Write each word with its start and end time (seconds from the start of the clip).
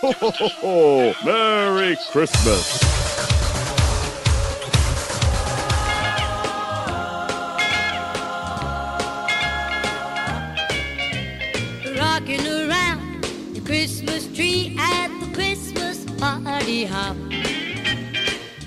Ho, 0.00 0.12
ho, 0.12 0.30
ho. 0.30 1.14
Merry 1.26 1.94
Christmas. 2.10 2.80
rocking 11.98 12.46
around 12.46 13.24
the 13.54 13.60
Christmas 13.60 14.26
tree 14.34 14.74
at 14.78 15.08
the 15.20 15.34
Christmas 15.34 16.06
party 16.18 16.84
hop. 16.84 17.16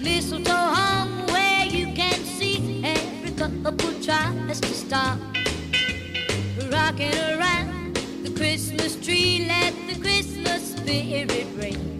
Mistletoe 0.01 0.51
hung 0.51 1.25
where 1.33 1.65
you 1.65 1.87
can 1.95 2.23
see 2.25 2.83
every 2.83 3.31
couple 3.31 3.91
tries 4.03 4.61
to 4.61 4.73
stop. 4.73 5.17
Rocking 6.71 7.17
around 7.33 7.95
the 8.23 8.31
Christmas 8.35 8.95
tree, 8.97 9.45
let 9.47 9.73
the 9.87 9.99
Christmas 9.99 10.32
spirit 10.83 11.47
ring. 11.55 11.92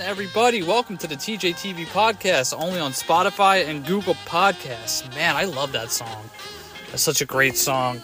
Everybody? 0.00 0.62
Welcome 0.62 0.96
to 0.98 1.06
the 1.06 1.14
TJTV 1.14 1.86
podcast, 1.86 2.58
only 2.58 2.80
on 2.80 2.92
Spotify 2.92 3.68
and 3.68 3.84
Google 3.86 4.14
Podcasts. 4.26 5.08
Man, 5.14 5.36
I 5.36 5.44
love 5.44 5.72
that 5.72 5.90
song. 5.90 6.30
That's 6.90 7.02
such 7.02 7.20
a 7.20 7.24
great 7.24 7.56
song. 7.56 8.00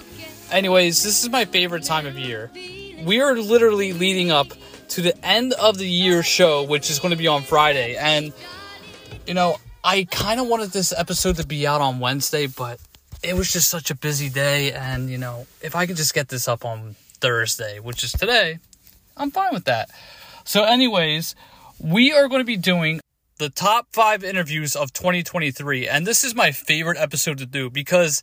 Anyways, 0.50 1.02
this 1.02 1.22
is 1.22 1.30
my 1.30 1.44
favorite 1.44 1.82
time 1.82 2.06
of 2.06 2.18
year. 2.18 2.50
We 3.04 3.20
are 3.20 3.34
literally 3.34 3.92
leading 3.92 4.30
up 4.30 4.48
to 4.88 5.00
the 5.00 5.16
end 5.26 5.52
of 5.54 5.78
the 5.78 5.88
year 5.88 6.22
show, 6.22 6.64
which 6.64 6.90
is 6.90 6.98
going 6.98 7.12
to 7.12 7.16
be 7.16 7.28
on 7.28 7.42
Friday. 7.42 7.96
And, 7.96 8.32
you 9.26 9.34
know, 9.34 9.56
I 9.82 10.04
kind 10.04 10.40
of 10.40 10.46
wanted 10.46 10.70
this 10.70 10.92
episode 10.96 11.36
to 11.36 11.46
be 11.46 11.66
out 11.66 11.80
on 11.80 11.98
Wednesday, 11.98 12.46
but 12.46 12.78
it 13.22 13.34
was 13.34 13.52
just 13.52 13.68
such 13.68 13.90
a 13.90 13.94
busy 13.94 14.28
day. 14.28 14.72
And, 14.72 15.10
you 15.10 15.18
know, 15.18 15.46
if 15.60 15.74
I 15.74 15.86
could 15.86 15.96
just 15.96 16.14
get 16.14 16.28
this 16.28 16.46
up 16.46 16.64
on 16.64 16.94
Thursday, 17.20 17.80
which 17.80 18.04
is 18.04 18.12
today, 18.12 18.58
I'm 19.16 19.30
fine 19.30 19.54
with 19.54 19.64
that. 19.64 19.90
So, 20.44 20.64
anyways, 20.64 21.34
we 21.80 22.12
are 22.12 22.28
going 22.28 22.40
to 22.40 22.46
be 22.46 22.56
doing 22.56 23.00
the 23.38 23.48
top 23.48 23.88
five 23.92 24.22
interviews 24.22 24.76
of 24.76 24.92
2023. 24.92 25.88
And 25.88 26.06
this 26.06 26.24
is 26.24 26.34
my 26.34 26.52
favorite 26.52 26.98
episode 26.98 27.38
to 27.38 27.46
do 27.46 27.70
because 27.70 28.22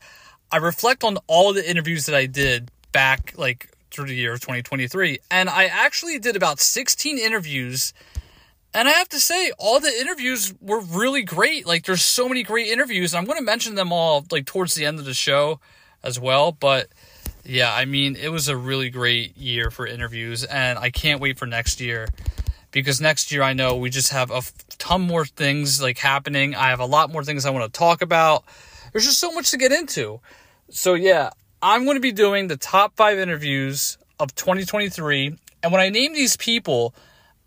I 0.51 0.57
reflect 0.57 1.03
on 1.03 1.17
all 1.25 1.53
the 1.53 1.67
interviews 1.67 2.05
that 2.05 2.15
I 2.15 2.27
did 2.27 2.69
back 2.91 3.33
like 3.35 3.71
through 3.89 4.05
the 4.05 4.15
year 4.15 4.33
of 4.33 4.41
2023. 4.41 5.19
And 5.31 5.49
I 5.49 5.65
actually 5.65 6.19
did 6.19 6.35
about 6.35 6.59
16 6.59 7.17
interviews. 7.17 7.93
And 8.75 8.87
I 8.87 8.91
have 8.91 9.09
to 9.09 9.19
say, 9.19 9.51
all 9.57 9.79
the 9.79 9.91
interviews 9.99 10.53
were 10.61 10.81
really 10.81 11.23
great. 11.23 11.65
Like, 11.65 11.85
there's 11.85 12.03
so 12.03 12.29
many 12.29 12.43
great 12.43 12.67
interviews. 12.67 13.13
And 13.13 13.19
I'm 13.19 13.25
going 13.25 13.39
to 13.39 13.43
mention 13.43 13.73
them 13.73 13.91
all 13.91 14.25
like 14.31 14.45
towards 14.45 14.75
the 14.75 14.85
end 14.85 14.99
of 14.99 15.05
the 15.05 15.15
show 15.15 15.59
as 16.03 16.19
well. 16.19 16.51
But 16.51 16.89
yeah, 17.43 17.73
I 17.73 17.85
mean, 17.85 18.15
it 18.15 18.29
was 18.29 18.49
a 18.49 18.57
really 18.57 18.91
great 18.91 19.35
year 19.35 19.71
for 19.71 19.87
interviews, 19.87 20.43
and 20.43 20.77
I 20.77 20.89
can't 20.89 21.21
wait 21.21 21.39
for 21.39 21.45
next 21.45 21.79
year 21.79 22.07
because 22.79 23.01
next 23.01 23.31
year 23.31 23.41
I 23.41 23.53
know 23.53 23.75
we 23.75 23.89
just 23.89 24.11
have 24.11 24.31
a 24.31 24.41
ton 24.77 25.01
more 25.01 25.25
things 25.25 25.81
like 25.81 25.97
happening. 25.97 26.55
I 26.55 26.69
have 26.69 26.79
a 26.79 26.85
lot 26.85 27.11
more 27.11 27.23
things 27.23 27.45
I 27.45 27.49
want 27.49 27.71
to 27.71 27.77
talk 27.77 28.01
about. 28.01 28.43
There's 28.91 29.05
just 29.05 29.19
so 29.19 29.31
much 29.31 29.51
to 29.51 29.57
get 29.57 29.71
into. 29.71 30.21
So, 30.69 30.93
yeah, 30.93 31.31
I'm 31.61 31.85
going 31.85 31.95
to 31.95 32.01
be 32.01 32.11
doing 32.11 32.47
the 32.47 32.57
top 32.57 32.95
five 32.95 33.17
interviews 33.17 33.97
of 34.19 34.35
2023, 34.35 35.37
and 35.63 35.71
when 35.71 35.81
I 35.81 35.89
name 35.89 36.13
these 36.13 36.37
people, 36.37 36.93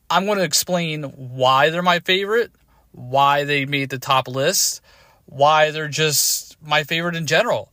I'm 0.09 0.27
going 0.27 0.39
to 0.39 0.45
explain 0.45 1.05
why 1.05 1.71
they're 1.71 1.83
my 1.83 2.01
favorite, 2.01 2.51
why 2.93 3.45
they 3.45 3.67
made 3.67 3.91
the 3.91 3.99
top 3.99 4.27
list, 4.27 4.81
why 5.27 5.71
they're 5.71 5.89
just 5.89 6.61
my 6.63 6.83
favorite 6.83 7.15
in 7.15 7.27
general. 7.27 7.73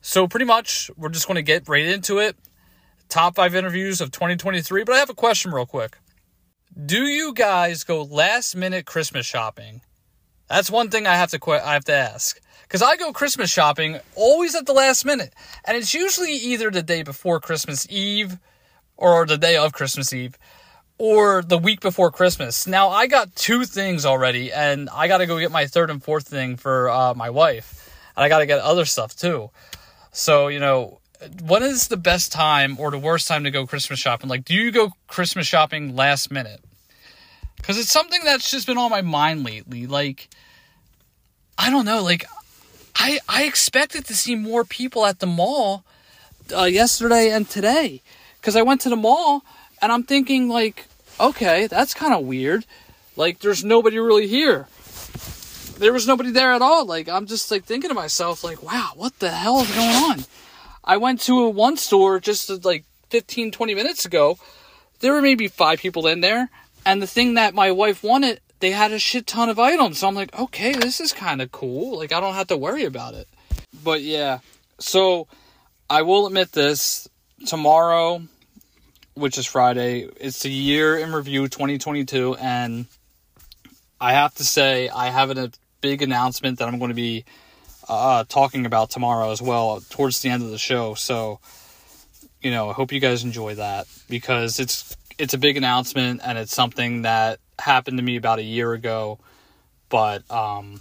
So 0.00 0.28
pretty 0.28 0.46
much, 0.46 0.90
we're 0.96 1.08
just 1.08 1.26
going 1.26 1.36
to 1.36 1.42
get 1.42 1.68
right 1.68 1.84
into 1.84 2.18
it. 2.18 2.36
Top 3.08 3.34
five 3.34 3.54
interviews 3.54 4.00
of 4.00 4.10
2023. 4.10 4.84
But 4.84 4.94
I 4.94 4.98
have 4.98 5.10
a 5.10 5.14
question 5.14 5.50
real 5.52 5.66
quick. 5.66 5.98
Do 6.86 7.06
you 7.06 7.34
guys 7.34 7.82
go 7.82 8.04
last 8.04 8.54
minute 8.54 8.86
Christmas 8.86 9.26
shopping? 9.26 9.80
That's 10.48 10.70
one 10.70 10.90
thing 10.90 11.08
I 11.08 11.16
have 11.16 11.32
to 11.32 11.50
I 11.50 11.72
have 11.72 11.84
to 11.86 11.92
ask. 11.92 12.38
Because 12.62 12.82
I 12.82 12.96
go 12.96 13.12
Christmas 13.12 13.50
shopping 13.50 13.98
always 14.14 14.54
at 14.54 14.64
the 14.64 14.72
last 14.72 15.04
minute. 15.04 15.34
And 15.64 15.76
it's 15.76 15.92
usually 15.92 16.34
either 16.34 16.70
the 16.70 16.84
day 16.84 17.02
before 17.02 17.40
Christmas 17.40 17.84
Eve 17.90 18.38
or 18.96 19.26
the 19.26 19.36
day 19.36 19.56
of 19.56 19.72
Christmas 19.72 20.12
Eve 20.12 20.38
or 20.98 21.42
the 21.42 21.58
week 21.58 21.80
before 21.80 22.12
Christmas. 22.12 22.64
Now, 22.64 22.90
I 22.90 23.08
got 23.08 23.34
two 23.34 23.64
things 23.64 24.06
already, 24.06 24.52
and 24.52 24.88
I 24.90 25.08
got 25.08 25.18
to 25.18 25.26
go 25.26 25.40
get 25.40 25.50
my 25.50 25.66
third 25.66 25.90
and 25.90 26.00
fourth 26.00 26.28
thing 26.28 26.56
for 26.56 26.90
uh, 26.90 27.12
my 27.12 27.30
wife. 27.30 27.90
And 28.16 28.22
I 28.22 28.28
got 28.28 28.38
to 28.38 28.46
get 28.46 28.60
other 28.60 28.84
stuff 28.84 29.16
too. 29.16 29.50
So, 30.12 30.46
you 30.46 30.60
know, 30.60 31.00
when 31.42 31.64
is 31.64 31.88
the 31.88 31.96
best 31.96 32.30
time 32.30 32.78
or 32.78 32.92
the 32.92 32.98
worst 32.98 33.26
time 33.26 33.42
to 33.42 33.50
go 33.50 33.66
Christmas 33.66 33.98
shopping? 33.98 34.30
Like, 34.30 34.44
do 34.44 34.54
you 34.54 34.70
go 34.70 34.92
Christmas 35.08 35.48
shopping 35.48 35.96
last 35.96 36.30
minute? 36.30 36.60
Because 37.58 37.78
it's 37.78 37.90
something 37.90 38.20
that's 38.24 38.50
just 38.50 38.66
been 38.66 38.78
on 38.78 38.90
my 38.90 39.02
mind 39.02 39.44
lately. 39.44 39.86
Like, 39.86 40.28
I 41.56 41.70
don't 41.70 41.84
know. 41.84 42.02
Like, 42.02 42.24
I 42.96 43.18
I 43.28 43.44
expected 43.44 44.06
to 44.06 44.14
see 44.14 44.34
more 44.34 44.64
people 44.64 45.04
at 45.04 45.18
the 45.18 45.26
mall 45.26 45.84
uh, 46.56 46.64
yesterday 46.64 47.30
and 47.30 47.48
today. 47.48 48.02
Because 48.40 48.56
I 48.56 48.62
went 48.62 48.80
to 48.82 48.88
the 48.88 48.96
mall 48.96 49.42
and 49.82 49.92
I'm 49.92 50.04
thinking, 50.04 50.48
like, 50.48 50.86
okay, 51.20 51.66
that's 51.66 51.94
kind 51.94 52.14
of 52.14 52.24
weird. 52.24 52.64
Like, 53.16 53.40
there's 53.40 53.64
nobody 53.64 53.98
really 53.98 54.28
here 54.28 54.68
there 55.78 55.92
was 55.92 56.06
nobody 56.06 56.30
there 56.30 56.52
at 56.52 56.62
all. 56.62 56.84
Like 56.84 57.08
I'm 57.08 57.26
just 57.26 57.50
like 57.50 57.64
thinking 57.64 57.88
to 57.88 57.94
myself, 57.94 58.44
like, 58.44 58.62
wow, 58.62 58.90
what 58.94 59.18
the 59.18 59.30
hell 59.30 59.60
is 59.60 59.74
going 59.74 59.96
on? 59.96 60.24
I 60.84 60.96
went 60.96 61.20
to 61.22 61.40
a 61.40 61.48
one 61.48 61.76
store 61.76 62.20
just 62.20 62.64
like 62.64 62.84
15, 63.10 63.50
20 63.50 63.74
minutes 63.74 64.04
ago. 64.04 64.38
There 65.00 65.12
were 65.12 65.22
maybe 65.22 65.48
five 65.48 65.78
people 65.78 66.06
in 66.06 66.20
there, 66.20 66.50
and 66.88 67.02
the 67.02 67.06
thing 67.06 67.34
that 67.34 67.52
my 67.52 67.70
wife 67.70 68.02
wanted, 68.02 68.40
they 68.60 68.70
had 68.70 68.92
a 68.92 68.98
shit 68.98 69.26
ton 69.26 69.50
of 69.50 69.58
items. 69.58 69.98
So 69.98 70.08
I'm 70.08 70.14
like, 70.14 70.36
okay, 70.38 70.72
this 70.72 71.00
is 71.00 71.12
kind 71.12 71.42
of 71.42 71.52
cool. 71.52 71.98
Like 71.98 72.12
I 72.12 72.20
don't 72.20 72.32
have 72.32 72.46
to 72.46 72.56
worry 72.56 72.84
about 72.84 73.12
it. 73.12 73.28
But 73.84 74.00
yeah, 74.00 74.38
so 74.78 75.28
I 75.90 76.00
will 76.00 76.26
admit 76.26 76.52
this 76.52 77.06
tomorrow, 77.46 78.22
which 79.12 79.36
is 79.36 79.44
Friday, 79.44 80.08
it's 80.18 80.42
the 80.42 80.50
year 80.50 80.96
in 80.96 81.12
review 81.12 81.46
2022, 81.46 82.36
and 82.36 82.86
I 84.00 84.14
have 84.14 84.34
to 84.36 84.44
say 84.44 84.88
I 84.88 85.10
have 85.10 85.36
a 85.36 85.50
big 85.82 86.00
announcement 86.00 86.58
that 86.58 86.68
I'm 86.68 86.78
going 86.78 86.88
to 86.88 86.94
be 86.94 87.26
uh, 87.86 88.24
talking 88.30 88.64
about 88.64 88.88
tomorrow 88.88 89.30
as 89.30 89.42
well 89.42 89.82
towards 89.90 90.22
the 90.22 90.30
end 90.30 90.42
of 90.42 90.50
the 90.50 90.58
show. 90.58 90.94
So, 90.94 91.40
you 92.40 92.50
know, 92.50 92.70
I 92.70 92.72
hope 92.72 92.92
you 92.92 93.00
guys 93.00 93.24
enjoy 93.24 93.56
that 93.56 93.86
because 94.08 94.58
it's 94.58 94.96
it's 95.18 95.34
a 95.34 95.38
big 95.38 95.56
announcement 95.56 96.20
and 96.24 96.38
it's 96.38 96.54
something 96.54 97.02
that 97.02 97.40
happened 97.58 97.98
to 97.98 98.02
me 98.02 98.16
about 98.16 98.38
a 98.38 98.42
year 98.42 98.72
ago. 98.72 99.18
But 99.88 100.28
um, 100.30 100.80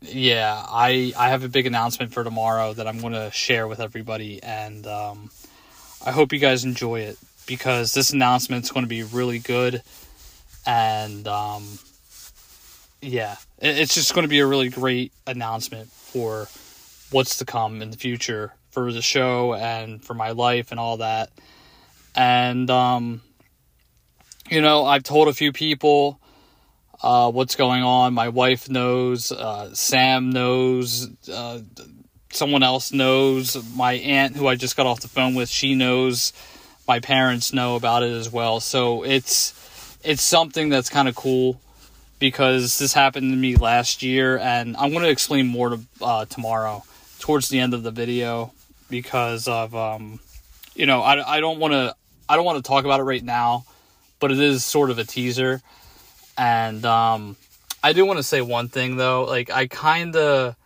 yeah, 0.00 0.62
I 0.66 1.12
I 1.16 1.28
have 1.30 1.44
a 1.44 1.48
big 1.48 1.66
announcement 1.66 2.12
for 2.12 2.24
tomorrow 2.24 2.72
that 2.74 2.86
I'm 2.86 3.00
going 3.00 3.12
to 3.14 3.30
share 3.32 3.66
with 3.66 3.80
everybody, 3.80 4.42
and 4.42 4.86
um, 4.86 5.30
I 6.04 6.12
hope 6.12 6.32
you 6.32 6.38
guys 6.38 6.64
enjoy 6.64 7.00
it 7.00 7.18
because 7.46 7.94
this 7.94 8.12
announcement 8.12 8.64
is 8.64 8.70
going 8.70 8.84
to 8.84 8.88
be 8.88 9.02
really 9.02 9.38
good, 9.38 9.82
and 10.66 11.26
um, 11.26 11.78
yeah, 13.02 13.36
it- 13.58 13.78
it's 13.78 13.94
just 13.94 14.14
going 14.14 14.24
to 14.24 14.28
be 14.28 14.40
a 14.40 14.46
really 14.46 14.68
great 14.68 15.12
announcement 15.26 15.90
for 15.90 16.48
what's 17.10 17.38
to 17.38 17.44
come 17.44 17.82
in 17.82 17.90
the 17.90 17.96
future 17.96 18.52
for 18.70 18.92
the 18.92 19.02
show 19.02 19.54
and 19.54 20.04
for 20.04 20.14
my 20.14 20.30
life 20.30 20.70
and 20.70 20.78
all 20.78 20.98
that. 20.98 21.30
And 22.14 22.68
um, 22.70 23.22
you 24.50 24.60
know, 24.60 24.84
I've 24.84 25.02
told 25.02 25.28
a 25.28 25.32
few 25.32 25.52
people 25.52 26.20
uh, 27.02 27.30
what's 27.30 27.56
going 27.56 27.82
on. 27.82 28.14
My 28.14 28.28
wife 28.28 28.68
knows, 28.68 29.32
uh, 29.32 29.74
Sam 29.74 30.30
knows, 30.30 31.08
uh, 31.28 31.60
someone 32.30 32.62
else 32.62 32.92
knows. 32.92 33.56
My 33.74 33.94
aunt, 33.94 34.36
who 34.36 34.46
I 34.46 34.54
just 34.54 34.76
got 34.76 34.86
off 34.86 35.00
the 35.00 35.08
phone 35.08 35.34
with, 35.34 35.48
she 35.48 35.74
knows. 35.74 36.32
My 36.86 37.00
parents 37.00 37.52
know 37.52 37.76
about 37.76 38.02
it 38.02 38.12
as 38.12 38.30
well. 38.30 38.60
So 38.60 39.02
it's 39.02 39.52
it's 40.04 40.22
something 40.22 40.68
that's 40.68 40.88
kind 40.88 41.08
of 41.08 41.16
cool 41.16 41.60
because 42.18 42.78
this 42.78 42.92
happened 42.92 43.32
to 43.32 43.36
me 43.36 43.56
last 43.56 44.02
year, 44.02 44.38
and 44.38 44.76
I'm 44.76 44.90
going 44.92 45.02
to 45.02 45.10
explain 45.10 45.46
more 45.46 45.70
to, 45.70 45.80
uh, 46.00 46.24
tomorrow 46.26 46.84
towards 47.18 47.48
the 47.48 47.58
end 47.58 47.74
of 47.74 47.82
the 47.82 47.90
video 47.90 48.52
because 48.88 49.48
of 49.48 49.74
um, 49.74 50.20
you 50.74 50.86
know 50.86 51.02
I, 51.02 51.36
I 51.36 51.40
don't 51.40 51.58
want 51.58 51.72
to 51.72 51.94
I 52.28 52.36
don't 52.36 52.44
want 52.44 52.62
to 52.64 52.68
talk 52.68 52.84
about 52.84 53.00
it 53.00 53.04
right 53.04 53.22
now, 53.22 53.64
but 54.20 54.32
it 54.32 54.38
is 54.38 54.64
sort 54.64 54.90
of 54.90 54.98
a 54.98 55.04
teaser, 55.04 55.62
and 56.36 56.84
um, 56.84 57.36
I 57.82 57.92
do 57.92 58.04
want 58.04 58.18
to 58.18 58.22
say 58.22 58.40
one 58.40 58.68
thing 58.68 58.96
though, 58.96 59.24
like 59.24 59.50
I 59.50 59.66
kind 59.66 60.16
of 60.16 60.56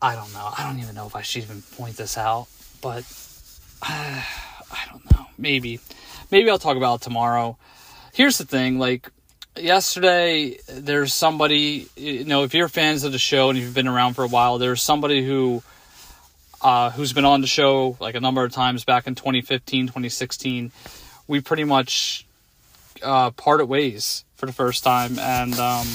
I 0.00 0.14
don't 0.14 0.32
know. 0.34 0.50
I 0.58 0.64
don't 0.68 0.80
even 0.80 0.94
know 0.94 1.06
if 1.06 1.16
I 1.16 1.22
should 1.22 1.44
even 1.44 1.62
point 1.62 1.96
this 1.96 2.18
out, 2.18 2.48
but 2.82 3.04
uh, 3.82 3.88
I 4.70 4.84
don't 4.90 5.10
know. 5.12 5.26
Maybe. 5.38 5.80
Maybe 6.30 6.50
I'll 6.50 6.58
talk 6.58 6.76
about 6.76 7.00
it 7.00 7.04
tomorrow. 7.04 7.56
Here's 8.12 8.38
the 8.38 8.44
thing, 8.44 8.78
like 8.78 9.10
yesterday 9.56 10.58
there's 10.68 11.14
somebody 11.14 11.86
you 11.96 12.24
know 12.24 12.42
if 12.42 12.54
you're 12.54 12.68
fans 12.68 13.04
of 13.04 13.12
the 13.12 13.18
show 13.18 13.50
and 13.50 13.58
you've 13.58 13.74
been 13.74 13.86
around 13.86 14.14
for 14.14 14.24
a 14.24 14.26
while 14.26 14.58
there's 14.58 14.82
somebody 14.82 15.24
who 15.24 15.62
uh, 16.60 16.90
who's 16.90 17.12
been 17.12 17.24
on 17.24 17.40
the 17.40 17.46
show 17.46 17.96
like 18.00 18.16
a 18.16 18.20
number 18.20 18.42
of 18.42 18.50
times 18.50 18.84
back 18.84 19.06
in 19.06 19.14
2015 19.14 19.86
2016 19.86 20.72
we 21.28 21.40
pretty 21.40 21.62
much 21.62 22.26
uh, 23.04 23.30
parted 23.32 23.66
ways 23.66 24.24
for 24.36 24.46
the 24.46 24.52
first 24.52 24.84
time 24.84 25.18
and 25.18 25.58
um, 25.58 25.86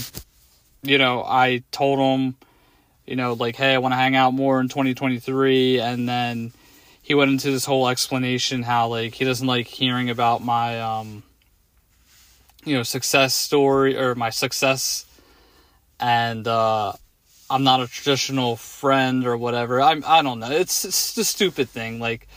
you 0.82 0.98
know 0.98 1.24
i 1.24 1.64
told 1.72 2.00
him 2.00 2.36
you 3.06 3.16
know 3.16 3.34
like 3.34 3.56
hey 3.56 3.74
i 3.74 3.78
want 3.78 3.92
to 3.92 3.98
hang 3.98 4.16
out 4.16 4.34
more 4.34 4.60
in 4.60 4.68
2023 4.68 5.80
and 5.80 6.08
then 6.08 6.52
he 7.02 7.14
went 7.14 7.32
into 7.32 7.52
this 7.52 7.66
whole 7.66 7.88
explanation 7.88 8.64
how 8.64 8.88
like 8.88 9.14
he 9.16 9.26
doesn't 9.26 9.48
like 9.48 9.68
hearing 9.68 10.10
about 10.10 10.44
my 10.44 10.80
um, 10.80 11.24
you 12.64 12.76
know 12.76 12.84
success 12.84 13.34
story 13.34 13.98
or 13.98 14.16
my 14.16 14.30
success 14.30 15.06
and 16.00 16.48
uh 16.48 16.94
I'm 17.50 17.64
not 17.64 17.82
a 17.82 17.88
traditional 17.88 18.56
friend 18.56 19.26
or 19.26 19.36
whatever. 19.36 19.82
I'm 19.82 20.04
I 20.06 20.22
don't 20.22 20.40
know. 20.40 20.52
It's 20.52 20.86
it's 20.86 21.18
a 21.18 21.24
stupid 21.24 21.68
thing. 21.70 22.00
Like 22.00 22.28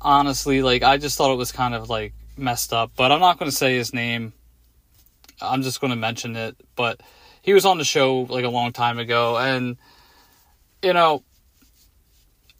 honestly, 0.00 0.62
like 0.62 0.82
I 0.82 0.96
just 0.96 1.16
thought 1.16 1.32
it 1.32 1.36
was 1.36 1.52
kind 1.52 1.74
of 1.74 1.88
like 1.88 2.12
messed 2.36 2.72
up, 2.72 2.92
but 2.96 3.12
I'm 3.12 3.20
not 3.20 3.38
going 3.38 3.50
to 3.50 3.56
say 3.56 3.76
his 3.76 3.92
name. 3.92 4.32
I'm 5.40 5.62
just 5.62 5.80
going 5.80 5.90
to 5.90 5.96
mention 5.96 6.36
it, 6.36 6.56
but 6.76 7.00
he 7.42 7.52
was 7.52 7.64
on 7.64 7.78
the 7.78 7.84
show 7.84 8.22
like 8.22 8.44
a 8.44 8.48
long 8.48 8.72
time 8.72 8.98
ago 8.98 9.36
and 9.36 9.76
you 10.82 10.92
know 10.92 11.22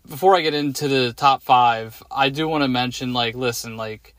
before 0.09 0.37
I 0.37 0.41
get 0.41 0.55
into 0.55 0.89
the 0.89 1.13
top 1.13 1.43
5, 1.43 2.03
I 2.11 2.29
do 2.29 2.47
want 2.49 2.63
to 2.63 2.69
mention 2.69 3.13
like 3.13 3.35
listen, 3.35 3.77
like 3.77 4.15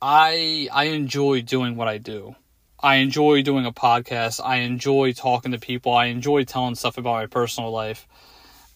I 0.00 0.68
I 0.72 0.84
enjoy 0.84 1.42
doing 1.42 1.76
what 1.76 1.88
I 1.88 1.98
do. 1.98 2.36
I 2.82 2.96
enjoy 2.96 3.42
doing 3.42 3.66
a 3.66 3.72
podcast. 3.72 4.40
I 4.42 4.56
enjoy 4.58 5.12
talking 5.12 5.52
to 5.52 5.58
people. 5.58 5.92
I 5.92 6.06
enjoy 6.06 6.44
telling 6.44 6.74
stuff 6.74 6.96
about 6.96 7.12
my 7.12 7.26
personal 7.26 7.70
life. 7.70 8.06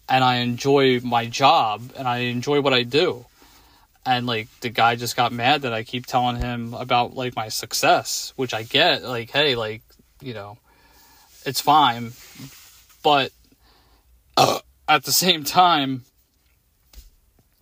And 0.06 0.22
I 0.22 0.36
enjoy 0.36 1.00
my 1.00 1.24
job 1.24 1.92
and 1.96 2.06
I 2.06 2.18
enjoy 2.18 2.60
what 2.60 2.74
I 2.74 2.82
do. 2.82 3.24
And 4.06 4.26
like 4.26 4.48
the 4.60 4.68
guy 4.68 4.96
just 4.96 5.16
got 5.16 5.32
mad 5.32 5.62
that 5.62 5.72
I 5.72 5.82
keep 5.82 6.06
telling 6.06 6.36
him 6.36 6.74
about 6.74 7.14
like 7.14 7.34
my 7.34 7.48
success, 7.48 8.32
which 8.36 8.52
I 8.52 8.62
get. 8.62 9.02
Like, 9.02 9.30
hey, 9.30 9.54
like, 9.54 9.82
you 10.20 10.34
know, 10.34 10.58
it's 11.46 11.60
fine. 11.60 12.12
But 13.02 13.32
uh, 14.36 14.60
at 14.88 15.04
the 15.04 15.12
same 15.12 15.44
time, 15.44 16.04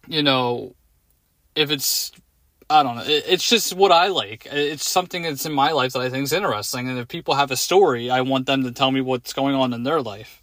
you 0.08 0.22
know, 0.22 0.74
if 1.54 1.70
it's 1.70 2.12
I 2.72 2.82
don't 2.82 2.96
know. 2.96 3.04
It's 3.06 3.48
just 3.48 3.74
what 3.74 3.92
I 3.92 4.08
like. 4.08 4.46
It's 4.50 4.88
something 4.88 5.22
that's 5.22 5.44
in 5.44 5.52
my 5.52 5.72
life 5.72 5.92
that 5.92 6.00
I 6.00 6.08
think 6.08 6.24
is 6.24 6.32
interesting. 6.32 6.88
And 6.88 6.98
if 6.98 7.06
people 7.06 7.34
have 7.34 7.50
a 7.50 7.56
story, 7.56 8.10
I 8.10 8.22
want 8.22 8.46
them 8.46 8.64
to 8.64 8.72
tell 8.72 8.90
me 8.90 9.02
what's 9.02 9.34
going 9.34 9.54
on 9.54 9.74
in 9.74 9.82
their 9.82 10.00
life. 10.00 10.42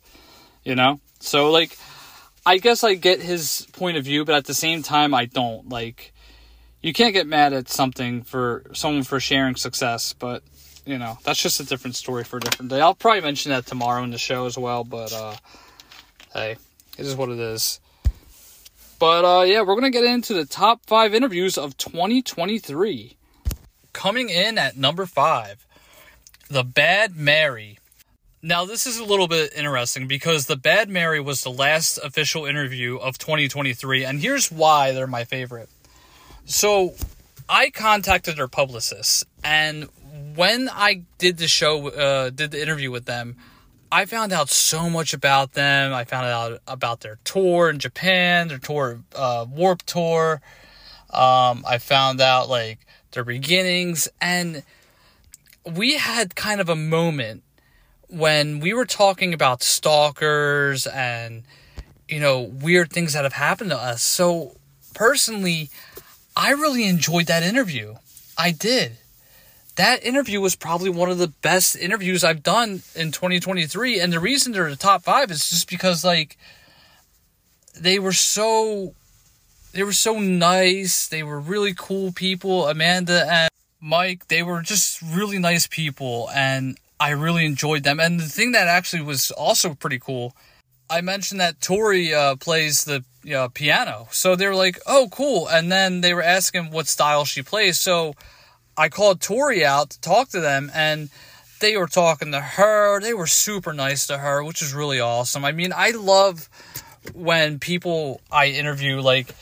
You 0.63 0.75
know? 0.75 1.00
So, 1.19 1.50
like, 1.50 1.75
I 2.50 2.57
guess 2.57 2.84
I 2.84 2.96
get 2.96 3.22
his 3.22 3.68
point 3.74 3.98
of 3.98 4.06
view, 4.06 4.25
but 4.25 4.34
at 4.34 4.46
the 4.46 4.56
same 4.56 4.81
time, 4.81 5.13
I 5.13 5.25
don't. 5.25 5.69
Like, 5.69 6.13
you 6.81 6.94
can't 6.94 7.13
get 7.13 7.28
mad 7.28 7.54
at 7.54 7.69
something 7.69 8.24
for 8.24 8.63
someone 8.74 9.04
for 9.04 9.19
sharing 9.19 9.56
success, 9.56 10.13
but, 10.13 10.42
you 10.84 10.98
know, 10.98 11.19
that's 11.24 11.40
just 11.40 11.60
a 11.60 11.63
different 11.63 11.96
story 11.96 12.24
for 12.24 12.38
a 12.38 12.40
different 12.40 12.72
day. 12.72 12.81
I'll 12.81 12.96
probably 12.96 13.22
mention 13.22 13.51
that 13.51 13.68
tomorrow 13.68 14.04
in 14.04 14.10
the 14.10 14.18
show 14.18 14.48
as 14.48 14.57
well, 14.57 14.84
but, 14.84 15.13
uh, 15.13 15.36
hey, 16.34 16.57
it 16.98 17.06
is 17.06 17.16
what 17.16 17.30
it 17.30 17.38
is. 17.38 17.80
But 18.98 19.25
uh, 19.25 19.44
yeah, 19.44 19.62
we're 19.62 19.80
to 19.80 19.92
get 19.92 20.04
into 20.04 20.34
the 20.34 20.46
top 20.46 20.86
five 20.86 21.13
interviews 21.13 21.56
of 21.56 21.78
2023. 21.78 23.16
Coming 23.94 24.30
in 24.30 24.57
at 24.57 24.75
number 24.75 25.06
five, 25.06 25.66
The 26.50 26.63
Bad 26.63 27.16
Mary. 27.16 27.78
Now, 28.41 28.63
this 28.63 28.88
is 28.88 28.97
a 28.97 29.03
little 29.03 29.27
bit 29.27 29.51
interesting 29.53 30.07
because 30.07 30.45
The 30.45 30.56
Bad 30.56 30.89
Mary 30.89 31.19
was 31.19 31.44
the 31.44 31.51
last 31.51 31.97
official 31.97 32.45
interview 32.45 32.95
of 32.95 33.18
2023, 33.18 34.06
and 34.06 34.21
here's 34.21 34.50
why 34.50 34.94
they're 34.94 35.07
my 35.07 35.25
favorite. 35.25 35.69
So, 36.45 36.94
I 37.50 37.69
contacted 37.69 38.38
their 38.38 38.47
publicist, 38.47 39.25
and 39.44 39.89
when 40.36 40.69
I 40.71 41.01
did 41.18 41.38
the 41.38 41.50
show, 41.50 41.89
uh, 41.89 42.30
did 42.30 42.51
the 42.51 42.62
interview 42.62 42.91
with 42.91 43.03
them, 43.03 43.36
I 43.91 44.06
found 44.06 44.31
out 44.31 44.50
so 44.50 44.89
much 44.89 45.13
about 45.13 45.51
them. 45.51 45.94
I 45.94 46.06
found 46.06 46.27
out 46.27 46.62
about 46.65 47.01
their 47.01 47.19
tour 47.25 47.69
in 47.69 47.80
Japan, 47.80 48.47
their 48.47 48.57
tour, 48.57 49.01
uh, 49.15 49.47
Warped 49.50 49.86
Tour. 49.86 50.41
Um, 51.09 51.65
I 51.68 51.77
found 51.77 52.21
out 52.21 52.47
like 52.47 52.86
their 53.12 53.25
beginnings, 53.25 54.07
and 54.21 54.63
we 55.65 55.97
had 55.97 56.36
kind 56.36 56.62
of 56.62 56.69
a 56.69 56.75
moment 56.75 57.44
when 58.09 58.59
we 58.59 58.73
were 58.73 58.85
talking 58.85 59.33
about 59.33 59.63
stalkers 59.63 60.88
and 60.88 61.44
you 62.07 62.19
know 62.19 62.41
weird 62.41 62.91
things 62.91 63.13
that 63.13 63.23
have 63.23 63.33
happened 63.33 63.69
to 63.69 63.77
us. 63.77 64.03
So 64.03 64.56
personally, 64.94 65.69
I 66.35 66.51
really 66.51 66.85
enjoyed 66.88 67.27
that 67.27 67.44
interview. 67.44 67.95
I 68.38 68.51
did 68.51 68.97
that 69.79 70.03
interview 70.03 70.41
was 70.41 70.57
probably 70.57 70.89
one 70.89 71.10
of 71.10 71.19
the 71.19 71.29
best 71.29 71.74
interviews 71.77 72.22
I've 72.22 72.43
done 72.43 72.81
in 72.95 73.13
2023. 73.13 74.01
And 74.01 74.12
the 74.12 74.19
reason 74.19 74.51
they're 74.51 74.69
the 74.69 74.75
top 74.75 75.03
five 75.03 75.31
is 75.31 75.50
just 75.50 75.69
because, 75.69 76.03
like, 76.03 76.38
they 77.79 77.98
were 77.98 78.12
so, 78.12 78.93
they 79.72 79.84
were 79.84 79.93
so 79.93 80.19
nice. 80.19 81.07
They 81.07 81.24
were 81.24 81.39
really 81.39 81.74
cool 81.74 82.12
people. 82.12 82.67
Amanda 82.67 83.25
and 83.31 83.50
Mike, 83.79 84.27
they 84.27 84.43
were 84.43 84.62
just 84.62 85.01
really 85.01 85.39
nice 85.39 85.65
people. 85.65 86.29
And 86.36 86.77
I 87.00 87.12
really 87.12 87.46
enjoyed 87.46 87.84
them. 87.84 88.00
And 88.00 88.20
the 88.20 88.25
thing 88.25 88.51
that 88.51 88.68
actually 88.68 89.01
was 89.01 89.32
also 89.32 89.74
pretty 89.74 90.00
cool, 90.00 90.36
I 90.89 91.01
mentioned 91.01 91.39
that 91.39 91.62
Tori 91.62 92.13
uh, 92.13 92.36
plays 92.36 92.84
the 92.84 93.03
uh, 93.34 93.48
piano. 93.50 94.08
So 94.12 94.36
they 94.36 94.48
were 94.48 94.56
like, 94.56 94.79
oh, 94.86 95.08
cool. 95.12 95.48
And 95.48 95.72
then 95.72 96.01
they 96.01 96.13
were 96.13 96.24
asking 96.24 96.72
what 96.72 96.88
style 96.88 97.25
she 97.25 97.41
plays. 97.41 97.79
So, 97.79 98.15
I 98.79 98.88
called 98.88 99.20
Tori 99.20 99.65
out 99.65 99.89
to 99.89 100.00
talk 100.00 100.29
to 100.29 100.39
them, 100.39 100.72
and 100.74 101.10
they 101.60 101.75
were 101.75 101.88
talking 101.88 102.32
to 102.32 102.39
her. 102.39 103.01
They 103.01 103.13
were 103.13 103.27
super 103.27 103.74
nice 103.74 104.08
to 104.08 104.18
her, 104.18 104.41
which 104.41 104.62
is 104.62 104.74
really 104.74 105.01
awesome. 105.01 105.44
I 105.44 105.51
mean, 105.51 105.74
I 105.75 105.89
love 105.91 106.48
when 107.13 107.60
people 107.60 108.22
I 108.32 108.46
interview, 108.46 109.01
like, 109.01 109.36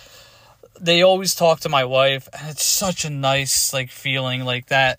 they 0.82 1.04
always 1.04 1.36
talk 1.36 1.60
to 1.60 1.70
my 1.70 1.86
wife, 1.86 2.28
and 2.34 2.50
it's 2.50 2.64
such 2.66 3.06
a 3.06 3.12
nice, 3.12 3.74
like, 3.76 3.92
feeling 3.92 4.44
like 4.44 4.70
that. 4.70 4.98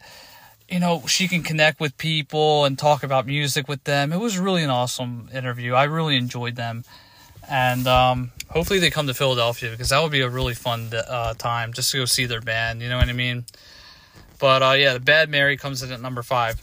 You 0.68 0.80
know, 0.80 1.06
she 1.06 1.28
can 1.28 1.42
connect 1.42 1.80
with 1.80 1.96
people 1.96 2.64
and 2.66 2.78
talk 2.78 3.02
about 3.02 3.26
music 3.26 3.68
with 3.68 3.84
them. 3.84 4.12
It 4.12 4.18
was 4.18 4.38
really 4.38 4.62
an 4.62 4.70
awesome 4.70 5.30
interview. 5.32 5.72
I 5.72 5.84
really 5.84 6.16
enjoyed 6.16 6.56
them. 6.56 6.84
And 7.48 7.86
um, 7.86 8.32
hopefully 8.50 8.78
they 8.78 8.90
come 8.90 9.06
to 9.06 9.14
Philadelphia 9.14 9.70
because 9.70 9.88
that 9.88 10.02
would 10.02 10.12
be 10.12 10.20
a 10.20 10.28
really 10.28 10.54
fun 10.54 10.90
uh, 10.92 11.32
time 11.34 11.72
just 11.72 11.90
to 11.92 11.98
go 11.98 12.04
see 12.04 12.26
their 12.26 12.42
band. 12.42 12.82
You 12.82 12.90
know 12.90 12.98
what 12.98 13.08
I 13.08 13.14
mean? 13.14 13.46
But 14.38 14.62
uh, 14.62 14.72
yeah, 14.72 14.92
the 14.92 15.00
Bad 15.00 15.30
Mary 15.30 15.56
comes 15.56 15.82
in 15.82 15.90
at 15.90 16.00
number 16.02 16.22
five. 16.22 16.62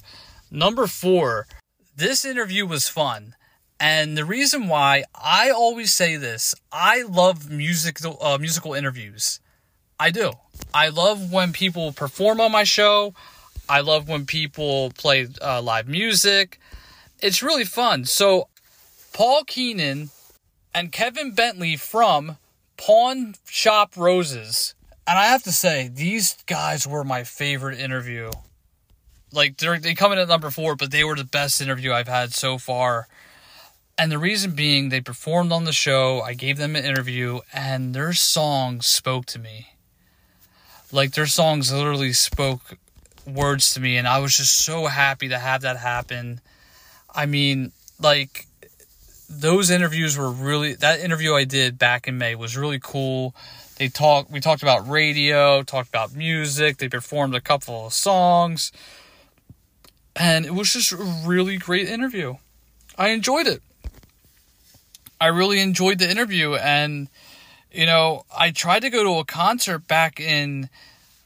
Number 0.52 0.86
four, 0.86 1.48
this 1.96 2.24
interview 2.24 2.68
was 2.68 2.88
fun. 2.88 3.36
And 3.80 4.18
the 4.18 4.24
reason 4.24 4.68
why 4.68 5.04
I 5.14 5.50
always 5.50 5.94
say 5.94 6.16
this, 6.16 6.56
I 6.72 7.02
love 7.02 7.50
musical 7.50 8.18
uh, 8.22 8.38
musical 8.38 8.74
interviews. 8.74 9.40
I 10.00 10.12
do. 10.12 10.34
I 10.74 10.90
love 10.90 11.32
when 11.32 11.52
people 11.52 11.92
perform 11.92 12.40
on 12.40 12.52
my 12.52 12.64
show. 12.64 13.14
I 13.68 13.82
love 13.82 14.08
when 14.08 14.26
people 14.26 14.92
play 14.92 15.28
uh, 15.42 15.62
live 15.62 15.88
music. 15.88 16.60
It's 17.22 17.42
really 17.42 17.66
fun. 17.66 18.06
So, 18.06 18.48
Paul 19.14 19.44
Keenan 19.46 20.10
and 20.74 20.92
Kevin 20.92 21.32
Bentley 21.32 21.76
from 21.76 22.38
Pawn 22.78 23.36
Shop 23.46 23.94
Roses 23.96 24.76
and 25.08 25.20
I 25.20 25.26
have 25.26 25.44
to 25.44 25.52
say, 25.52 25.88
these 25.88 26.36
guys 26.48 26.88
were 26.88 27.04
my 27.04 27.24
favorite 27.24 27.80
interview 27.80 28.32
like 29.36 29.58
they 29.58 29.94
come 29.94 30.14
in 30.14 30.18
at 30.18 30.28
number 30.28 30.50
four, 30.50 30.76
but 30.76 30.92
they 30.92 31.04
were 31.04 31.16
the 31.16 31.26
best 31.26 31.62
interview 31.62 31.92
I've 31.92 32.08
had 32.08 32.34
so 32.34 32.58
far. 32.58 33.08
And 33.98 34.12
the 34.12 34.18
reason 34.18 34.52
being, 34.56 34.90
they 34.90 35.02
performed 35.02 35.52
on 35.52 35.66
the 35.66 35.72
show. 35.74 36.22
I 36.22 36.34
gave 36.34 36.58
them 36.58 36.76
an 36.76 36.86
interview, 36.86 37.40
and 37.54 37.94
their 37.94 38.14
songs 38.14 38.86
spoke 38.86 39.26
to 39.28 39.40
me. 39.40 39.74
Like 40.92 41.14
their 41.14 41.28
songs 41.28 41.72
literally 41.74 42.14
spoke 42.14 42.78
words 43.28 43.74
to 43.74 43.80
me, 43.80 43.98
and 43.98 44.08
I 44.08 44.20
was 44.20 44.38
just 44.38 44.58
so 44.58 44.86
happy 44.86 45.30
to 45.30 45.40
have 45.40 45.62
that 45.62 45.78
happen. 45.78 46.42
I 47.14 47.26
mean, 47.26 47.72
like 48.00 48.48
those 49.30 49.70
interviews 49.70 50.18
were 50.18 50.32
really 50.32 50.76
that 50.76 51.00
interview 51.00 51.34
I 51.34 51.46
did 51.46 51.80
back 51.80 52.08
in 52.08 52.18
May 52.18 52.36
was 52.36 52.58
really 52.58 52.80
cool. 52.82 53.36
They 53.78 53.88
talked 53.88 54.32
we 54.32 54.40
talked 54.40 54.62
about 54.62 54.88
radio, 54.88 55.64
talked 55.64 55.90
about 55.90 56.14
music, 56.14 56.78
they 56.78 56.90
performed 56.90 57.36
a 57.36 57.42
couple 57.42 57.88
of 57.88 57.94
songs. 57.94 58.72
And 60.16 60.46
it 60.46 60.54
was 60.54 60.72
just 60.72 60.94
a 60.94 61.24
really 61.26 61.58
great 61.58 61.90
interview. 61.90 62.36
I 62.98 63.10
enjoyed 63.10 63.48
it. 63.48 63.62
I 65.20 65.28
really 65.28 65.60
enjoyed 65.60 66.00
the 66.00 66.10
interview 66.10 66.56
and 66.56 67.10
you 67.72 67.86
know, 67.86 68.24
I 68.36 68.52
tried 68.52 68.84
to 68.84 68.90
go 68.90 69.04
to 69.04 69.20
a 69.20 69.26
concert 69.26 69.86
back 69.88 70.20
in 70.22 70.70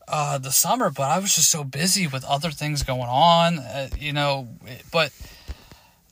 uh, 0.10 0.38
the 0.38 0.52
summer, 0.52 0.90
but 0.90 1.04
I 1.04 1.20
was 1.20 1.36
just 1.36 1.52
so 1.52 1.64
busy 1.64 2.08
with 2.08 2.24
other 2.26 2.52
things 2.52 2.84
going 2.84 3.02
on, 3.02 3.60
uh, 3.60 3.90
you 3.98 4.12
know, 4.12 4.50
but 4.92 5.12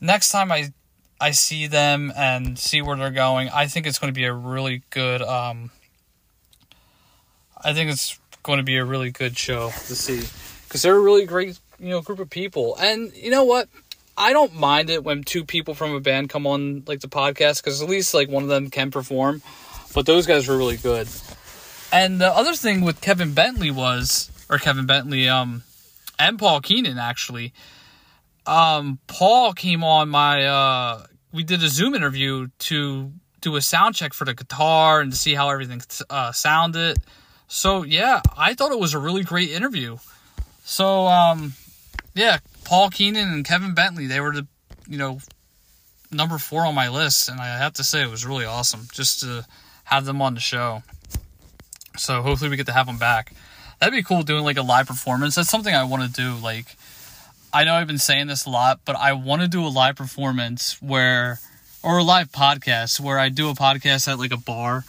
next 0.00 0.30
time 0.30 0.52
I 0.52 0.72
I 1.20 1.32
see 1.32 1.66
them 1.66 2.12
and 2.16 2.58
see 2.58 2.80
where 2.80 2.96
they're 2.96 3.10
going, 3.10 3.48
I 3.48 3.66
think 3.66 3.86
it's 3.86 3.98
going 3.98 4.12
to 4.12 4.16
be 4.18 4.24
a 4.24 4.32
really 4.32 4.82
good. 4.90 5.20
Um, 5.20 5.70
I 7.62 7.72
think 7.72 7.90
it's 7.90 8.18
going 8.44 8.58
to 8.58 8.62
be 8.62 8.76
a 8.76 8.84
really 8.84 9.10
good 9.10 9.36
show 9.36 9.70
to 9.70 9.96
see 9.96 10.22
because 10.64 10.82
they're 10.82 10.94
a 10.94 11.00
really 11.00 11.26
great, 11.26 11.58
you 11.80 11.88
know, 11.88 12.00
group 12.00 12.20
of 12.20 12.30
people. 12.30 12.76
And 12.76 13.12
you 13.16 13.30
know 13.30 13.44
what? 13.44 13.68
I 14.16 14.32
don't 14.32 14.54
mind 14.54 14.90
it 14.90 15.02
when 15.02 15.24
two 15.24 15.44
people 15.44 15.74
from 15.74 15.92
a 15.92 16.00
band 16.00 16.28
come 16.28 16.46
on 16.46 16.84
like 16.86 17.00
the 17.00 17.08
podcast 17.08 17.62
because 17.62 17.82
at 17.82 17.88
least 17.88 18.14
like 18.14 18.28
one 18.28 18.44
of 18.44 18.48
them 18.48 18.70
can 18.70 18.90
perform. 18.90 19.42
But 19.94 20.06
those 20.06 20.26
guys 20.26 20.46
were 20.46 20.56
really 20.56 20.76
good. 20.76 21.08
And 21.92 22.20
the 22.20 22.28
other 22.28 22.54
thing 22.54 22.82
with 22.82 23.00
Kevin 23.00 23.34
Bentley 23.34 23.70
was, 23.70 24.30
or 24.50 24.58
Kevin 24.58 24.86
Bentley, 24.86 25.28
um, 25.28 25.62
and 26.18 26.38
Paul 26.38 26.60
Keenan 26.60 26.98
actually 26.98 27.52
um, 28.48 28.98
Paul 29.06 29.52
came 29.52 29.84
on 29.84 30.08
my, 30.08 30.46
uh, 30.46 31.04
we 31.32 31.44
did 31.44 31.62
a 31.62 31.68
Zoom 31.68 31.94
interview 31.94 32.48
to 32.60 33.12
do 33.42 33.56
a 33.56 33.60
sound 33.60 33.94
check 33.94 34.14
for 34.14 34.24
the 34.24 34.34
guitar 34.34 35.00
and 35.00 35.12
to 35.12 35.18
see 35.18 35.34
how 35.34 35.50
everything 35.50 35.82
uh, 36.08 36.32
sounded. 36.32 36.96
So 37.46 37.82
yeah, 37.82 38.22
I 38.36 38.54
thought 38.54 38.72
it 38.72 38.80
was 38.80 38.94
a 38.94 38.98
really 38.98 39.22
great 39.22 39.50
interview. 39.50 39.98
So 40.64 41.06
um, 41.06 41.52
yeah, 42.14 42.38
Paul 42.64 42.88
Keenan 42.88 43.28
and 43.28 43.44
Kevin 43.44 43.74
Bentley, 43.74 44.06
they 44.06 44.20
were 44.20 44.32
the, 44.32 44.46
you 44.88 44.96
know, 44.96 45.18
number 46.10 46.38
four 46.38 46.64
on 46.64 46.74
my 46.74 46.88
list, 46.88 47.28
and 47.28 47.38
I 47.38 47.58
have 47.58 47.74
to 47.74 47.84
say 47.84 48.02
it 48.02 48.10
was 48.10 48.24
really 48.24 48.46
awesome 48.46 48.88
just 48.92 49.20
to 49.20 49.46
have 49.84 50.06
them 50.06 50.22
on 50.22 50.32
the 50.32 50.40
show. 50.40 50.82
So 51.98 52.22
hopefully 52.22 52.50
we 52.50 52.56
get 52.56 52.66
to 52.66 52.72
have 52.72 52.86
them 52.86 52.98
back. 52.98 53.32
That'd 53.78 53.94
be 53.94 54.02
cool 54.02 54.22
doing 54.22 54.44
like 54.44 54.56
a 54.56 54.62
live 54.62 54.86
performance. 54.86 55.34
That's 55.34 55.48
something 55.48 55.74
I 55.74 55.84
want 55.84 56.02
to 56.02 56.08
do. 56.08 56.34
Like 56.34 56.76
I 57.52 57.64
know 57.64 57.74
I've 57.74 57.86
been 57.86 57.98
saying 57.98 58.26
this 58.26 58.44
a 58.44 58.50
lot, 58.50 58.80
but 58.84 58.96
I 58.96 59.14
want 59.14 59.42
to 59.42 59.48
do 59.48 59.64
a 59.64 59.68
live 59.68 59.96
performance 59.96 60.80
where, 60.82 61.40
or 61.82 61.98
a 61.98 62.02
live 62.02 62.30
podcast 62.30 63.00
where 63.00 63.18
I 63.18 63.30
do 63.30 63.48
a 63.48 63.54
podcast 63.54 64.06
at 64.06 64.18
like 64.18 64.32
a 64.32 64.36
bar 64.36 64.84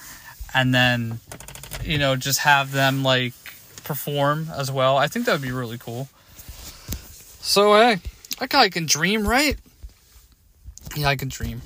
and 0.53 0.73
then, 0.73 1.19
you 1.83 1.97
know, 1.97 2.17
just 2.17 2.39
have 2.39 2.71
them 2.71 3.01
like 3.01 3.33
perform 3.85 4.49
as 4.53 4.71
well. 4.71 4.97
I 4.97 5.07
think 5.07 5.25
that 5.25 5.31
would 5.31 5.41
be 5.41 5.51
really 5.51 5.77
cool. 5.77 6.09
So, 7.41 7.75
hey, 7.75 7.99
that 8.39 8.49
guy 8.49 8.69
can 8.69 8.85
dream, 8.85 9.25
right? 9.25 9.55
Yeah, 10.97 11.07
I 11.07 11.15
can 11.15 11.29
dream. 11.29 11.61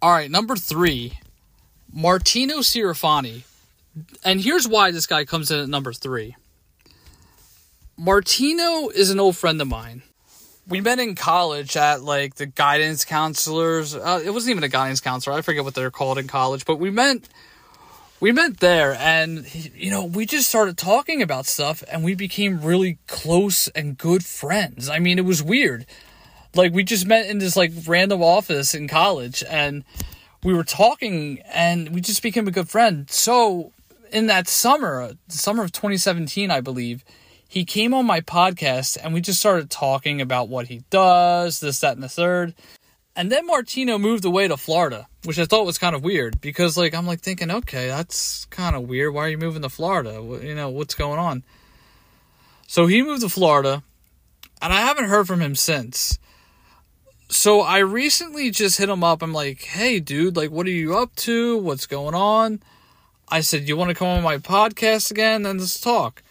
All 0.00 0.12
right, 0.12 0.30
number 0.30 0.54
three, 0.54 1.18
Martino 1.92 2.58
Sirafani. 2.58 3.42
And 4.24 4.40
here's 4.40 4.66
why 4.66 4.90
this 4.90 5.06
guy 5.06 5.24
comes 5.24 5.50
in 5.50 5.60
at 5.60 5.68
number 5.68 5.92
three. 5.92 6.36
Martino 7.96 8.88
is 8.88 9.10
an 9.10 9.20
old 9.20 9.36
friend 9.36 9.60
of 9.60 9.68
mine. 9.68 10.02
We 10.66 10.80
met 10.80 10.98
in 10.98 11.14
college 11.14 11.76
at 11.76 12.02
like 12.02 12.36
the 12.36 12.46
guidance 12.46 13.04
counselors. 13.04 13.94
Uh, 13.94 14.22
it 14.24 14.30
wasn't 14.30 14.52
even 14.52 14.64
a 14.64 14.68
guidance 14.68 15.00
counselor. 15.00 15.36
I 15.36 15.42
forget 15.42 15.62
what 15.62 15.74
they're 15.74 15.90
called 15.90 16.18
in 16.18 16.26
college, 16.26 16.64
but 16.64 16.76
we 16.76 16.90
met 16.90 17.28
we 18.20 18.32
met 18.32 18.60
there 18.60 18.94
and 18.94 19.46
you 19.74 19.90
know, 19.90 20.04
we 20.04 20.24
just 20.24 20.48
started 20.48 20.78
talking 20.78 21.20
about 21.20 21.46
stuff 21.46 21.84
and 21.90 22.02
we 22.02 22.14
became 22.14 22.62
really 22.62 22.98
close 23.06 23.68
and 23.68 23.98
good 23.98 24.24
friends. 24.24 24.88
I 24.88 24.98
mean, 24.98 25.18
it 25.18 25.24
was 25.24 25.42
weird. 25.42 25.84
Like 26.54 26.72
we 26.72 26.84
just 26.84 27.06
met 27.06 27.26
in 27.26 27.38
this 27.38 27.56
like 27.56 27.72
random 27.86 28.22
office 28.22 28.74
in 28.74 28.88
college 28.88 29.44
and 29.48 29.84
we 30.42 30.54
were 30.54 30.64
talking 30.64 31.40
and 31.52 31.90
we 31.90 32.00
just 32.00 32.22
became 32.22 32.48
a 32.48 32.50
good 32.50 32.70
friend. 32.70 33.10
So, 33.10 33.72
in 34.14 34.28
that 34.28 34.46
summer, 34.46 35.10
the 35.26 35.36
summer 35.36 35.64
of 35.64 35.72
2017, 35.72 36.48
I 36.50 36.60
believe, 36.60 37.04
he 37.48 37.64
came 37.64 37.92
on 37.92 38.06
my 38.06 38.20
podcast 38.20 38.96
and 39.02 39.12
we 39.12 39.20
just 39.20 39.40
started 39.40 39.70
talking 39.70 40.20
about 40.20 40.48
what 40.48 40.68
he 40.68 40.84
does, 40.88 41.58
this, 41.58 41.80
that, 41.80 41.94
and 41.94 42.02
the 42.02 42.08
third. 42.08 42.54
And 43.16 43.30
then 43.30 43.46
Martino 43.46 43.98
moved 43.98 44.24
away 44.24 44.46
to 44.46 44.56
Florida, 44.56 45.08
which 45.24 45.38
I 45.38 45.44
thought 45.44 45.66
was 45.66 45.78
kind 45.78 45.96
of 45.96 46.04
weird 46.04 46.40
because, 46.40 46.76
like, 46.76 46.94
I'm 46.94 47.06
like 47.06 47.20
thinking, 47.20 47.50
okay, 47.50 47.88
that's 47.88 48.44
kind 48.46 48.76
of 48.76 48.88
weird. 48.88 49.12
Why 49.12 49.26
are 49.26 49.28
you 49.28 49.38
moving 49.38 49.62
to 49.62 49.68
Florida? 49.68 50.12
You 50.42 50.54
know, 50.54 50.70
what's 50.70 50.94
going 50.94 51.18
on? 51.18 51.42
So 52.68 52.86
he 52.86 53.02
moved 53.02 53.22
to 53.22 53.28
Florida, 53.28 53.82
and 54.62 54.72
I 54.72 54.80
haven't 54.80 55.08
heard 55.08 55.26
from 55.26 55.40
him 55.40 55.54
since. 55.54 56.18
So 57.28 57.60
I 57.60 57.78
recently 57.78 58.50
just 58.50 58.78
hit 58.78 58.88
him 58.88 59.04
up. 59.04 59.22
I'm 59.22 59.32
like, 59.32 59.62
hey, 59.62 59.98
dude, 60.00 60.36
like, 60.36 60.50
what 60.50 60.66
are 60.66 60.70
you 60.70 60.96
up 60.96 61.14
to? 61.16 61.58
What's 61.58 61.86
going 61.86 62.14
on? 62.14 62.62
I 63.28 63.40
said, 63.40 63.68
you 63.68 63.76
want 63.76 63.88
to 63.90 63.94
come 63.94 64.08
on 64.08 64.22
my 64.22 64.38
podcast 64.38 65.10
again 65.10 65.46
and 65.46 65.60
let's 65.60 65.80
talk 65.80 66.22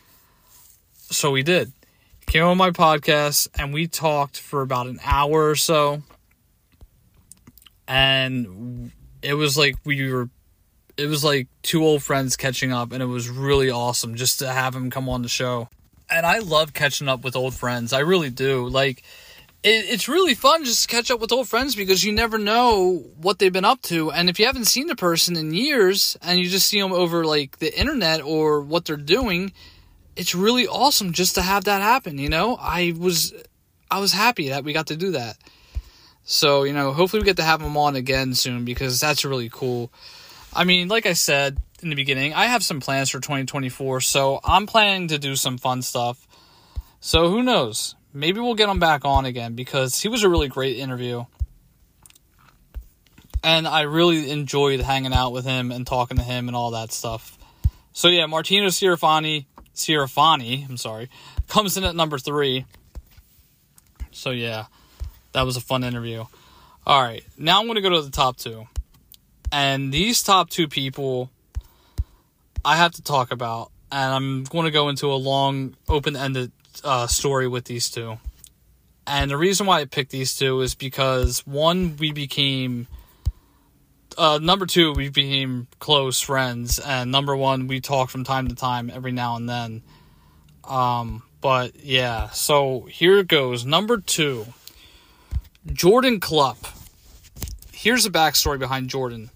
so 1.13 1.31
we 1.31 1.43
did. 1.43 1.71
He 2.19 2.25
came 2.25 2.43
on 2.43 2.57
my 2.57 2.71
podcast 2.71 3.47
and 3.57 3.73
we 3.73 3.87
talked 3.87 4.39
for 4.39 4.61
about 4.61 4.87
an 4.87 4.99
hour 5.03 5.49
or 5.49 5.55
so. 5.55 6.03
And 7.87 8.91
it 9.21 9.33
was 9.35 9.57
like 9.57 9.75
we 9.85 10.11
were 10.11 10.29
it 10.95 11.07
was 11.07 11.23
like 11.23 11.47
two 11.63 11.83
old 11.83 12.03
friends 12.03 12.37
catching 12.37 12.71
up 12.71 12.91
and 12.91 13.01
it 13.01 13.07
was 13.07 13.29
really 13.29 13.69
awesome 13.69 14.15
just 14.15 14.39
to 14.39 14.47
have 14.47 14.75
him 14.75 14.89
come 14.89 15.09
on 15.09 15.21
the 15.21 15.29
show. 15.29 15.69
And 16.09 16.25
I 16.25 16.39
love 16.39 16.73
catching 16.73 17.09
up 17.09 17.23
with 17.23 17.35
old 17.35 17.53
friends. 17.53 17.93
I 17.93 17.99
really 17.99 18.29
do. 18.29 18.67
Like 18.67 19.03
it, 19.63 19.85
it's 19.89 20.07
really 20.07 20.33
fun 20.33 20.65
just 20.65 20.83
to 20.83 20.95
catch 20.95 21.09
up 21.09 21.19
with 21.19 21.31
old 21.31 21.47
friends 21.47 21.75
because 21.75 22.03
you 22.03 22.11
never 22.11 22.37
know 22.37 23.03
what 23.17 23.39
they've 23.39 23.53
been 23.53 23.65
up 23.65 23.81
to. 23.83 24.11
And 24.11 24.29
if 24.29 24.39
you 24.39 24.45
haven't 24.45 24.65
seen 24.65 24.87
the 24.87 24.95
person 24.95 25.35
in 25.37 25.53
years 25.53 26.17
and 26.21 26.39
you 26.39 26.49
just 26.49 26.67
see 26.67 26.79
them 26.79 26.91
over 26.91 27.25
like 27.25 27.59
the 27.59 27.77
internet 27.77 28.21
or 28.21 28.61
what 28.61 28.85
they're 28.85 28.97
doing, 28.97 29.53
it's 30.15 30.35
really 30.35 30.67
awesome 30.67 31.13
just 31.13 31.35
to 31.35 31.41
have 31.41 31.63
that 31.63 31.81
happen, 31.81 32.17
you 32.17 32.29
know? 32.29 32.57
I 32.59 32.93
was 32.97 33.33
I 33.89 33.99
was 33.99 34.11
happy 34.11 34.49
that 34.49 34.63
we 34.63 34.73
got 34.73 34.87
to 34.87 34.97
do 34.97 35.11
that. 35.11 35.37
So, 36.25 36.63
you 36.63 36.73
know, 36.73 36.93
hopefully 36.93 37.21
we 37.21 37.25
get 37.25 37.37
to 37.37 37.43
have 37.43 37.61
them 37.61 37.77
on 37.77 37.95
again 37.95 38.33
soon 38.33 38.65
because 38.65 38.99
that's 38.99 39.25
really 39.25 39.49
cool. 39.49 39.91
I 40.53 40.63
mean, 40.63 40.87
like 40.87 41.05
I 41.05 41.13
said 41.13 41.57
in 41.81 41.89
the 41.89 41.95
beginning, 41.95 42.33
I 42.33 42.45
have 42.45 42.63
some 42.63 42.79
plans 42.79 43.09
for 43.09 43.19
2024, 43.19 44.01
so 44.01 44.39
I'm 44.43 44.65
planning 44.67 45.09
to 45.09 45.19
do 45.19 45.35
some 45.35 45.57
fun 45.57 45.81
stuff. 45.81 46.27
So, 47.01 47.29
who 47.29 47.43
knows? 47.43 47.95
Maybe 48.13 48.39
we'll 48.39 48.55
get 48.55 48.69
him 48.69 48.79
back 48.79 49.05
on 49.05 49.25
again 49.25 49.55
because 49.55 49.99
he 49.99 50.07
was 50.07 50.23
a 50.23 50.29
really 50.29 50.47
great 50.47 50.77
interview. 50.77 51.25
And 53.43 53.67
I 53.67 53.81
really 53.81 54.29
enjoyed 54.29 54.79
hanging 54.79 55.13
out 55.13 55.33
with 55.33 55.45
him 55.45 55.71
and 55.71 55.85
talking 55.85 56.17
to 56.17 56.23
him 56.23 56.47
and 56.47 56.55
all 56.55 56.71
that 56.71 56.91
stuff. 56.91 57.37
So, 57.91 58.07
yeah, 58.07 58.25
Martino 58.25 58.67
Sirafani, 58.67 59.45
Sirafani, 59.75 60.69
I'm 60.69 60.77
sorry, 60.77 61.09
comes 61.47 61.75
in 61.75 61.83
at 61.83 61.95
number 61.95 62.17
three. 62.17 62.65
So 64.13 64.29
yeah, 64.29 64.65
that 65.33 65.43
was 65.43 65.57
a 65.57 65.61
fun 65.61 65.83
interview. 65.83 66.25
All 66.85 67.01
right, 67.01 67.23
now 67.37 67.59
I'm 67.59 67.65
going 67.65 67.75
to 67.75 67.81
go 67.81 67.89
to 67.89 68.01
the 68.01 68.11
top 68.11 68.37
two. 68.37 68.67
And 69.51 69.93
these 69.93 70.23
top 70.23 70.49
two 70.49 70.67
people 70.67 71.29
I 72.65 72.77
have 72.77 72.93
to 72.93 73.03
talk 73.03 73.31
about, 73.31 73.71
and 73.93 74.13
I'm 74.13 74.43
going 74.45 74.65
to 74.65 74.71
go 74.71 74.89
into 74.89 75.13
a 75.13 75.15
long, 75.15 75.75
open 75.87 76.15
ended 76.15 76.51
uh, 76.83 77.05
story 77.05 77.47
with 77.47 77.65
these 77.65 77.91
two. 77.91 78.17
And 79.05 79.29
the 79.29 79.37
reason 79.37 79.67
why 79.67 79.81
I 79.81 79.85
picked 79.85 80.11
these 80.11 80.35
two 80.35 80.61
is 80.61 80.73
because 80.73 81.45
one, 81.45 81.95
we 81.97 82.11
became 82.11 82.87
uh, 84.17 84.39
number 84.41 84.65
two, 84.65 84.93
we 84.93 85.09
became 85.09 85.67
close 85.79 86.19
friends, 86.19 86.79
and 86.79 87.11
number 87.11 87.35
one, 87.35 87.67
we 87.67 87.81
talk 87.81 88.09
from 88.09 88.23
time 88.23 88.47
to 88.47 88.55
time, 88.55 88.91
every 88.93 89.11
now 89.11 89.35
and 89.35 89.47
then. 89.47 89.83
Um, 90.63 91.23
but 91.41 91.83
yeah, 91.83 92.29
so 92.29 92.87
here 92.89 93.19
it 93.19 93.27
goes. 93.27 93.65
Number 93.65 93.97
two, 93.97 94.47
Jordan 95.71 96.19
Klupp. 96.19 96.57
Here's 97.71 98.05
the 98.05 98.09
backstory 98.09 98.57
behind 98.57 98.89
Jordan. 98.89 99.29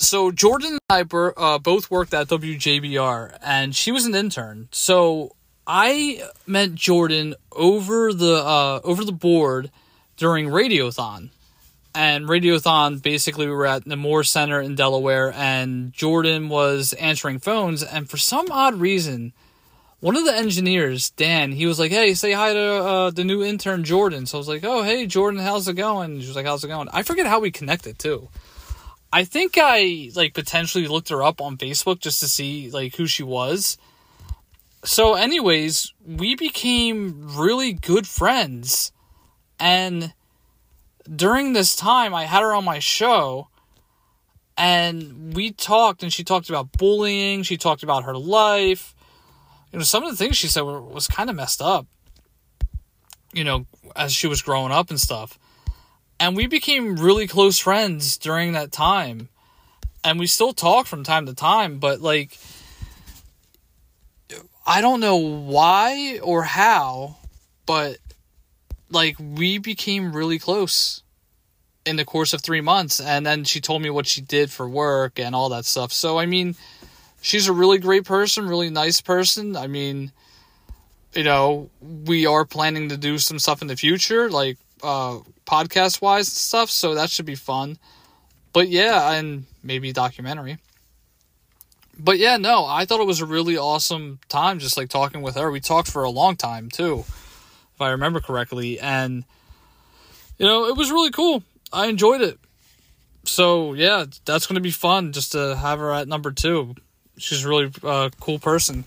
So 0.00 0.30
Jordan 0.30 0.78
and 0.78 0.80
I 0.88 1.04
uh, 1.36 1.58
both 1.58 1.90
worked 1.90 2.14
at 2.14 2.28
WJBR, 2.28 3.36
and 3.42 3.76
she 3.76 3.92
was 3.92 4.06
an 4.06 4.14
intern. 4.14 4.68
So 4.72 5.36
I 5.66 6.22
met 6.46 6.74
Jordan 6.74 7.34
over 7.52 8.12
the 8.14 8.36
uh, 8.36 8.80
over 8.82 9.04
the 9.04 9.12
board 9.12 9.70
during 10.16 10.46
Radiothon. 10.46 11.28
And 11.94 12.24
Radiothon 12.26 13.02
basically 13.02 13.46
we 13.46 13.52
were 13.52 13.66
at 13.66 13.84
the 13.84 13.96
Moore 13.96 14.24
Center 14.24 14.60
in 14.60 14.74
Delaware 14.74 15.32
and 15.32 15.92
Jordan 15.92 16.48
was 16.48 16.92
answering 16.94 17.40
phones 17.40 17.82
and 17.82 18.08
for 18.08 18.16
some 18.16 18.46
odd 18.52 18.76
reason 18.76 19.32
one 19.98 20.16
of 20.16 20.24
the 20.24 20.34
engineers, 20.34 21.10
Dan, 21.10 21.52
he 21.52 21.66
was 21.66 21.78
like, 21.78 21.90
"Hey, 21.90 22.14
say 22.14 22.32
hi 22.32 22.54
to 22.54 22.60
uh, 22.60 23.10
the 23.10 23.24
new 23.24 23.42
intern 23.42 23.84
Jordan." 23.84 24.24
So 24.24 24.38
I 24.38 24.40
was 24.40 24.48
like, 24.48 24.64
"Oh, 24.64 24.82
hey 24.82 25.06
Jordan, 25.06 25.40
how's 25.40 25.68
it 25.68 25.74
going?" 25.74 26.20
She 26.20 26.26
was 26.26 26.36
like, 26.36 26.46
"How's 26.46 26.64
it 26.64 26.68
going?" 26.68 26.88
I 26.90 27.02
forget 27.02 27.26
how 27.26 27.40
we 27.40 27.50
connected 27.50 27.98
too. 27.98 28.28
I 29.12 29.24
think 29.24 29.58
I 29.60 30.10
like 30.14 30.34
potentially 30.34 30.86
looked 30.86 31.08
her 31.08 31.22
up 31.22 31.40
on 31.40 31.56
Facebook 31.56 32.00
just 32.00 32.20
to 32.20 32.28
see 32.28 32.70
like 32.70 32.94
who 32.94 33.06
she 33.06 33.22
was. 33.22 33.76
So, 34.84 35.14
anyways, 35.14 35.92
we 36.06 36.36
became 36.36 37.36
really 37.36 37.72
good 37.72 38.06
friends, 38.06 38.92
and 39.58 40.14
during 41.14 41.52
this 41.52 41.76
time, 41.76 42.14
I 42.14 42.24
had 42.24 42.40
her 42.40 42.54
on 42.54 42.64
my 42.64 42.78
show, 42.78 43.48
and 44.56 45.34
we 45.34 45.50
talked, 45.52 46.02
and 46.02 46.12
she 46.12 46.24
talked 46.24 46.48
about 46.48 46.72
bullying. 46.72 47.42
She 47.42 47.56
talked 47.56 47.82
about 47.82 48.04
her 48.04 48.16
life. 48.16 48.94
You 49.72 49.78
know, 49.78 49.84
some 49.84 50.02
of 50.02 50.10
the 50.10 50.16
things 50.16 50.36
she 50.36 50.48
said 50.48 50.62
were, 50.62 50.80
was 50.80 51.06
kind 51.06 51.28
of 51.28 51.36
messed 51.36 51.60
up. 51.60 51.86
You 53.32 53.44
know, 53.44 53.66
as 53.94 54.12
she 54.12 54.26
was 54.26 54.42
growing 54.42 54.72
up 54.72 54.90
and 54.90 54.98
stuff, 54.98 55.38
and 56.20 56.36
we 56.36 56.46
became 56.46 56.96
really 56.96 57.26
close 57.26 57.58
friends 57.58 58.18
during 58.18 58.52
that 58.52 58.70
time, 58.70 59.30
and 60.04 60.18
we 60.18 60.26
still 60.26 60.52
talk 60.52 60.86
from 60.86 61.02
time 61.02 61.24
to 61.26 61.34
time. 61.34 61.78
But 61.78 62.02
like, 62.02 62.38
I 64.66 64.82
don't 64.82 65.00
know 65.00 65.16
why 65.16 66.20
or 66.22 66.42
how, 66.42 67.16
but 67.64 67.96
like 68.90 69.16
we 69.18 69.58
became 69.58 70.12
really 70.12 70.38
close 70.38 71.02
in 71.86 71.96
the 71.96 72.04
course 72.04 72.34
of 72.34 72.42
three 72.42 72.60
months. 72.60 73.00
And 73.00 73.24
then 73.24 73.44
she 73.44 73.60
told 73.60 73.80
me 73.80 73.88
what 73.88 74.06
she 74.06 74.20
did 74.20 74.50
for 74.50 74.68
work 74.68 75.18
and 75.18 75.34
all 75.34 75.48
that 75.50 75.64
stuff. 75.64 75.92
So 75.92 76.18
i 76.18 76.26
mean 76.26 76.54
she's 77.22 77.48
a 77.48 77.52
really 77.52 77.78
great 77.78 78.04
person 78.04 78.46
really 78.46 78.70
nice 78.70 79.00
person. 79.00 79.56
I 79.56 79.66
mean 79.66 80.12
you 81.14 81.24
know 81.24 81.70
we 81.80 82.26
are 82.26 82.44
planning 82.44 82.90
to 82.90 82.96
do 82.96 83.18
some 83.18 83.38
stuff 83.38 83.62
in 83.62 83.68
the 83.68 83.76
future. 83.76 84.28
Like 84.28 84.58
uh 84.82 85.18
podcast 85.46 86.00
wise 86.00 86.28
stuff 86.28 86.70
so 86.70 86.94
that 86.94 87.10
should 87.10 87.26
be 87.26 87.34
fun 87.34 87.76
but 88.52 88.68
yeah 88.68 89.12
and 89.12 89.44
maybe 89.62 89.92
documentary 89.92 90.58
but 91.98 92.18
yeah 92.18 92.36
no 92.36 92.64
i 92.66 92.84
thought 92.84 93.00
it 93.00 93.06
was 93.06 93.20
a 93.20 93.26
really 93.26 93.56
awesome 93.56 94.18
time 94.28 94.58
just 94.58 94.76
like 94.76 94.88
talking 94.88 95.22
with 95.22 95.34
her 95.34 95.50
we 95.50 95.60
talked 95.60 95.90
for 95.90 96.04
a 96.04 96.10
long 96.10 96.36
time 96.36 96.68
too 96.68 97.04
if 97.80 97.84
I 97.84 97.90
remember 97.92 98.20
correctly. 98.20 98.78
And, 98.78 99.24
you 100.38 100.44
know, 100.44 100.66
it 100.66 100.76
was 100.76 100.90
really 100.90 101.10
cool. 101.10 101.42
I 101.72 101.86
enjoyed 101.86 102.20
it. 102.20 102.38
So, 103.24 103.72
yeah, 103.72 104.04
that's 104.26 104.46
going 104.46 104.56
to 104.56 104.60
be 104.60 104.70
fun 104.70 105.12
just 105.12 105.32
to 105.32 105.56
have 105.56 105.78
her 105.78 105.90
at 105.90 106.06
number 106.06 106.30
two. 106.30 106.74
She's 107.16 107.42
a 107.42 107.48
really 107.48 107.70
uh, 107.82 108.10
cool 108.20 108.38
person. 108.38 108.84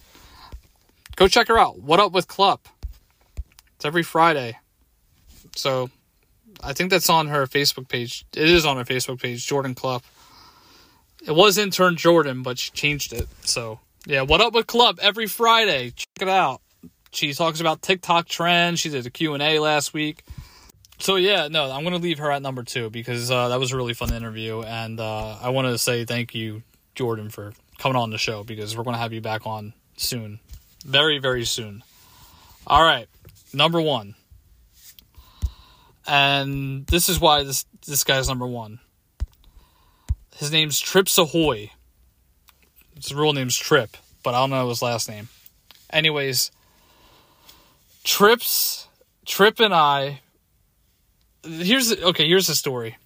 Go 1.15 1.27
check 1.27 1.47
her 1.47 1.57
out. 1.57 1.79
What 1.79 1.99
Up 1.99 2.11
with 2.11 2.27
Klupp? 2.27 2.67
It's 3.75 3.85
every 3.85 4.03
Friday. 4.03 4.59
So, 5.55 5.89
I 6.63 6.73
think 6.73 6.89
that's 6.89 7.09
on 7.09 7.27
her 7.27 7.45
Facebook 7.45 7.87
page. 7.87 8.25
It 8.35 8.49
is 8.49 8.65
on 8.65 8.77
her 8.77 8.83
Facebook 8.83 9.21
page, 9.21 9.45
Jordan 9.45 9.75
Klupp. 9.75 10.03
It 11.25 11.31
was 11.31 11.57
intern 11.57 11.95
Jordan, 11.95 12.43
but 12.43 12.59
she 12.59 12.71
changed 12.71 13.13
it. 13.13 13.27
So, 13.41 13.79
yeah, 14.05 14.21
What 14.21 14.41
Up 14.41 14.53
with 14.53 14.67
Klupp 14.67 14.99
every 15.01 15.27
Friday. 15.27 15.91
Check 15.91 16.07
it 16.21 16.29
out. 16.29 16.61
She 17.11 17.33
talks 17.33 17.59
about 17.59 17.81
TikTok 17.81 18.27
trends. 18.27 18.79
She 18.79 18.89
did 18.89 19.05
a 19.05 19.09
Q&A 19.09 19.59
last 19.59 19.93
week. 19.93 20.23
So 20.99 21.15
yeah, 21.15 21.47
no, 21.47 21.69
I'm 21.69 21.81
going 21.83 21.93
to 21.93 22.01
leave 22.01 22.19
her 22.19 22.31
at 22.31 22.41
number 22.41 22.63
2 22.63 22.89
because 22.89 23.29
uh, 23.29 23.49
that 23.49 23.59
was 23.59 23.71
a 23.71 23.77
really 23.77 23.93
fun 23.93 24.13
interview 24.13 24.61
and 24.61 24.99
uh, 24.99 25.37
I 25.41 25.49
wanted 25.49 25.71
to 25.71 25.77
say 25.77 26.05
thank 26.05 26.33
you 26.33 26.63
Jordan 26.95 27.29
for 27.29 27.53
coming 27.77 27.95
on 27.95 28.09
the 28.09 28.17
show 28.17 28.43
because 28.43 28.77
we're 28.77 28.83
going 28.83 28.95
to 28.95 28.99
have 28.99 29.11
you 29.11 29.19
back 29.19 29.45
on 29.45 29.73
soon. 29.97 30.39
Very 30.85 31.19
very 31.19 31.45
soon. 31.45 31.83
All 32.65 32.83
right. 32.83 33.07
Number 33.53 33.81
1. 33.81 34.15
And 36.07 36.85
this 36.87 37.09
is 37.09 37.19
why 37.19 37.43
this 37.43 37.65
this 37.85 38.03
guy's 38.03 38.27
number 38.27 38.47
1. 38.47 38.79
His 40.35 40.51
name's 40.51 40.79
Trips 40.79 41.17
Ahoy. 41.17 41.71
His 42.95 43.13
real 43.13 43.33
name's 43.33 43.57
Trip, 43.57 43.95
but 44.23 44.33
I 44.33 44.39
don't 44.39 44.49
know 44.49 44.69
his 44.69 44.81
last 44.81 45.09
name. 45.09 45.29
Anyways, 45.89 46.51
Trips, 48.03 48.87
Trip 49.25 49.59
and 49.59 49.73
I. 49.73 50.21
Here's 51.43 51.91
okay. 51.91 52.27
Here's 52.27 52.47
the 52.47 52.55
story. 52.55 52.97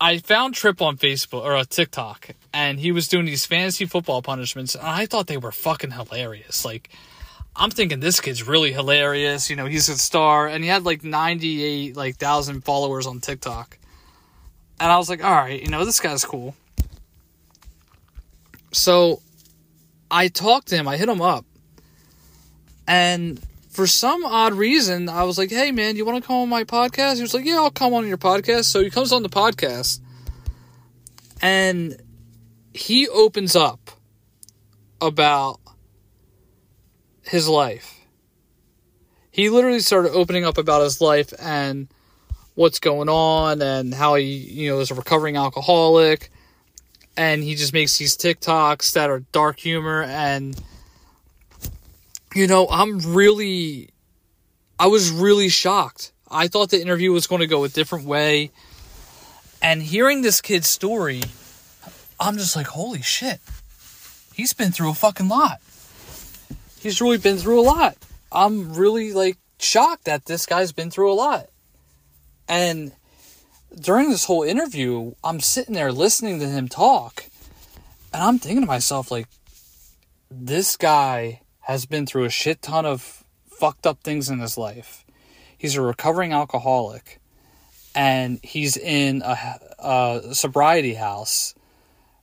I 0.00 0.18
found 0.18 0.54
Trip 0.54 0.80
on 0.80 0.96
Facebook 0.96 1.44
or 1.44 1.54
a 1.54 1.64
TikTok, 1.66 2.30
and 2.54 2.80
he 2.80 2.90
was 2.90 3.08
doing 3.08 3.26
these 3.26 3.44
fantasy 3.44 3.84
football 3.84 4.22
punishments, 4.22 4.74
and 4.74 4.86
I 4.86 5.04
thought 5.04 5.26
they 5.26 5.36
were 5.36 5.52
fucking 5.52 5.90
hilarious. 5.90 6.64
Like, 6.64 6.88
I'm 7.60 7.70
thinking 7.70 8.00
this 8.00 8.20
kid's 8.20 8.42
really 8.42 8.72
hilarious. 8.72 9.50
You 9.50 9.56
know, 9.56 9.66
he's 9.66 9.90
a 9.90 9.98
star, 9.98 10.48
and 10.48 10.64
he 10.64 10.70
had 10.70 10.84
like 10.84 11.04
98 11.04 11.94
like 11.94 12.16
thousand 12.16 12.64
followers 12.64 13.06
on 13.06 13.20
TikTok, 13.20 13.78
and 14.80 14.90
I 14.90 14.96
was 14.96 15.10
like, 15.10 15.22
all 15.22 15.30
right, 15.30 15.62
you 15.62 15.68
know, 15.68 15.84
this 15.84 16.00
guy's 16.00 16.24
cool. 16.24 16.56
So, 18.72 19.20
I 20.10 20.28
talked 20.28 20.68
to 20.68 20.76
him. 20.76 20.88
I 20.88 20.96
hit 20.96 21.08
him 21.08 21.20
up, 21.20 21.44
and 22.88 23.38
for 23.68 23.86
some 23.86 24.24
odd 24.24 24.54
reason, 24.54 25.08
I 25.08 25.24
was 25.24 25.36
like, 25.36 25.50
hey 25.50 25.70
man, 25.70 25.96
you 25.96 26.04
want 26.04 26.22
to 26.22 26.26
come 26.26 26.36
on 26.36 26.48
my 26.48 26.64
podcast? 26.64 27.16
He 27.16 27.22
was 27.22 27.34
like, 27.34 27.44
yeah, 27.44 27.56
I'll 27.56 27.70
come 27.70 27.94
on 27.94 28.06
your 28.06 28.18
podcast. 28.18 28.64
So 28.64 28.82
he 28.82 28.90
comes 28.90 29.12
on 29.12 29.22
the 29.22 29.28
podcast 29.28 30.00
and 31.40 31.96
he 32.74 33.08
opens 33.08 33.54
up 33.54 33.90
about 35.00 35.59
his 37.22 37.48
life. 37.48 38.00
He 39.30 39.48
literally 39.48 39.80
started 39.80 40.12
opening 40.12 40.44
up 40.44 40.58
about 40.58 40.82
his 40.82 41.00
life 41.00 41.32
and 41.40 41.88
what's 42.54 42.80
going 42.80 43.08
on 43.08 43.62
and 43.62 43.94
how 43.94 44.16
he, 44.16 44.24
you 44.24 44.70
know, 44.70 44.80
is 44.80 44.90
a 44.90 44.94
recovering 44.94 45.36
alcoholic. 45.36 46.30
And 47.16 47.42
he 47.42 47.54
just 47.54 47.72
makes 47.72 47.98
these 47.98 48.16
TikToks 48.16 48.92
that 48.94 49.10
are 49.10 49.20
dark 49.32 49.58
humor 49.58 50.02
and 50.02 50.60
you 52.34 52.46
know, 52.46 52.68
I'm 52.70 53.00
really, 53.14 53.90
I 54.78 54.86
was 54.86 55.10
really 55.10 55.48
shocked. 55.48 56.12
I 56.30 56.48
thought 56.48 56.70
the 56.70 56.80
interview 56.80 57.12
was 57.12 57.26
going 57.26 57.40
to 57.40 57.46
go 57.46 57.64
a 57.64 57.68
different 57.68 58.06
way. 58.06 58.50
And 59.60 59.82
hearing 59.82 60.22
this 60.22 60.40
kid's 60.40 60.68
story, 60.68 61.22
I'm 62.18 62.36
just 62.36 62.54
like, 62.54 62.68
holy 62.68 63.02
shit. 63.02 63.40
He's 64.32 64.52
been 64.52 64.70
through 64.70 64.90
a 64.90 64.94
fucking 64.94 65.28
lot. 65.28 65.58
He's 66.80 67.00
really 67.00 67.18
been 67.18 67.36
through 67.36 67.60
a 67.60 67.62
lot. 67.62 67.96
I'm 68.32 68.74
really 68.74 69.12
like 69.12 69.36
shocked 69.58 70.04
that 70.04 70.24
this 70.24 70.46
guy's 70.46 70.72
been 70.72 70.90
through 70.90 71.12
a 71.12 71.14
lot. 71.14 71.48
And 72.48 72.92
during 73.78 74.10
this 74.10 74.24
whole 74.24 74.42
interview, 74.42 75.12
I'm 75.22 75.40
sitting 75.40 75.74
there 75.74 75.92
listening 75.92 76.40
to 76.40 76.48
him 76.48 76.68
talk. 76.68 77.26
And 78.12 78.22
I'm 78.22 78.38
thinking 78.38 78.62
to 78.62 78.66
myself, 78.66 79.10
like, 79.10 79.28
this 80.30 80.76
guy 80.76 81.42
has 81.60 81.86
been 81.86 82.06
through 82.06 82.24
a 82.24 82.30
shit 82.30 82.62
ton 82.62 82.86
of 82.86 83.24
fucked 83.46 83.86
up 83.86 84.02
things 84.02 84.28
in 84.28 84.40
his 84.40 84.58
life. 84.58 85.04
He's 85.56 85.76
a 85.76 85.82
recovering 85.82 86.32
alcoholic, 86.32 87.20
and 87.94 88.40
he's 88.42 88.76
in 88.76 89.22
a, 89.22 89.58
a 89.78 90.34
sobriety 90.34 90.94
house 90.94 91.54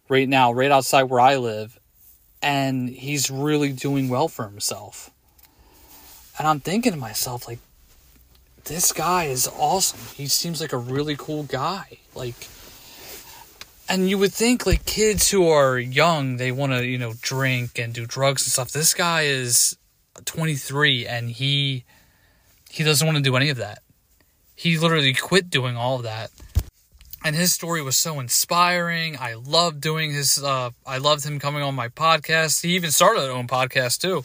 right 0.09 0.27
now, 0.27 0.51
right 0.51 0.71
outside 0.71 1.03
where 1.03 1.19
I 1.19 1.37
live, 1.37 1.79
and 2.41 2.89
he's 2.89 3.29
really 3.31 3.71
doing 3.71 4.09
well 4.09 4.27
for 4.27 4.45
himself. 4.45 5.09
And 6.37 6.47
I'm 6.47 6.59
thinking 6.59 6.91
to 6.91 6.97
myself, 6.97 7.47
like, 7.47 7.59
this 8.65 8.91
guy 8.91 9.25
is 9.25 9.49
awesome. 9.57 9.99
He 10.15 10.27
seems 10.27 10.61
like 10.61 10.73
a 10.73 10.77
really 10.77 11.15
cool 11.17 11.43
guy. 11.43 11.99
Like, 12.13 12.47
and 13.89 14.09
you 14.09 14.17
would 14.17 14.33
think 14.33 14.65
like 14.65 14.85
kids 14.85 15.31
who 15.31 15.47
are 15.47 15.79
young 15.79 16.37
they 16.37 16.51
want 16.51 16.73
to 16.73 16.85
you 16.85 16.97
know 16.97 17.13
drink 17.21 17.79
and 17.79 17.93
do 17.93 18.05
drugs 18.05 18.43
and 18.43 18.51
stuff 18.51 18.71
this 18.71 18.93
guy 18.93 19.23
is 19.23 19.77
23 20.25 21.07
and 21.07 21.31
he 21.31 21.85
he 22.69 22.83
doesn't 22.83 23.05
want 23.05 23.17
to 23.17 23.23
do 23.23 23.35
any 23.35 23.49
of 23.49 23.57
that 23.57 23.81
he 24.55 24.77
literally 24.77 25.13
quit 25.13 25.49
doing 25.49 25.77
all 25.77 25.95
of 25.95 26.03
that 26.03 26.31
and 27.27 27.35
his 27.35 27.53
story 27.53 27.81
was 27.81 27.97
so 27.97 28.19
inspiring 28.19 29.17
i 29.19 29.33
loved 29.33 29.81
doing 29.81 30.11
his 30.11 30.41
uh 30.41 30.69
i 30.85 30.97
loved 30.97 31.25
him 31.25 31.39
coming 31.39 31.61
on 31.61 31.75
my 31.75 31.89
podcast 31.89 32.63
he 32.63 32.75
even 32.75 32.91
started 32.91 33.21
his 33.21 33.29
own 33.29 33.47
podcast 33.47 33.99
too 33.99 34.23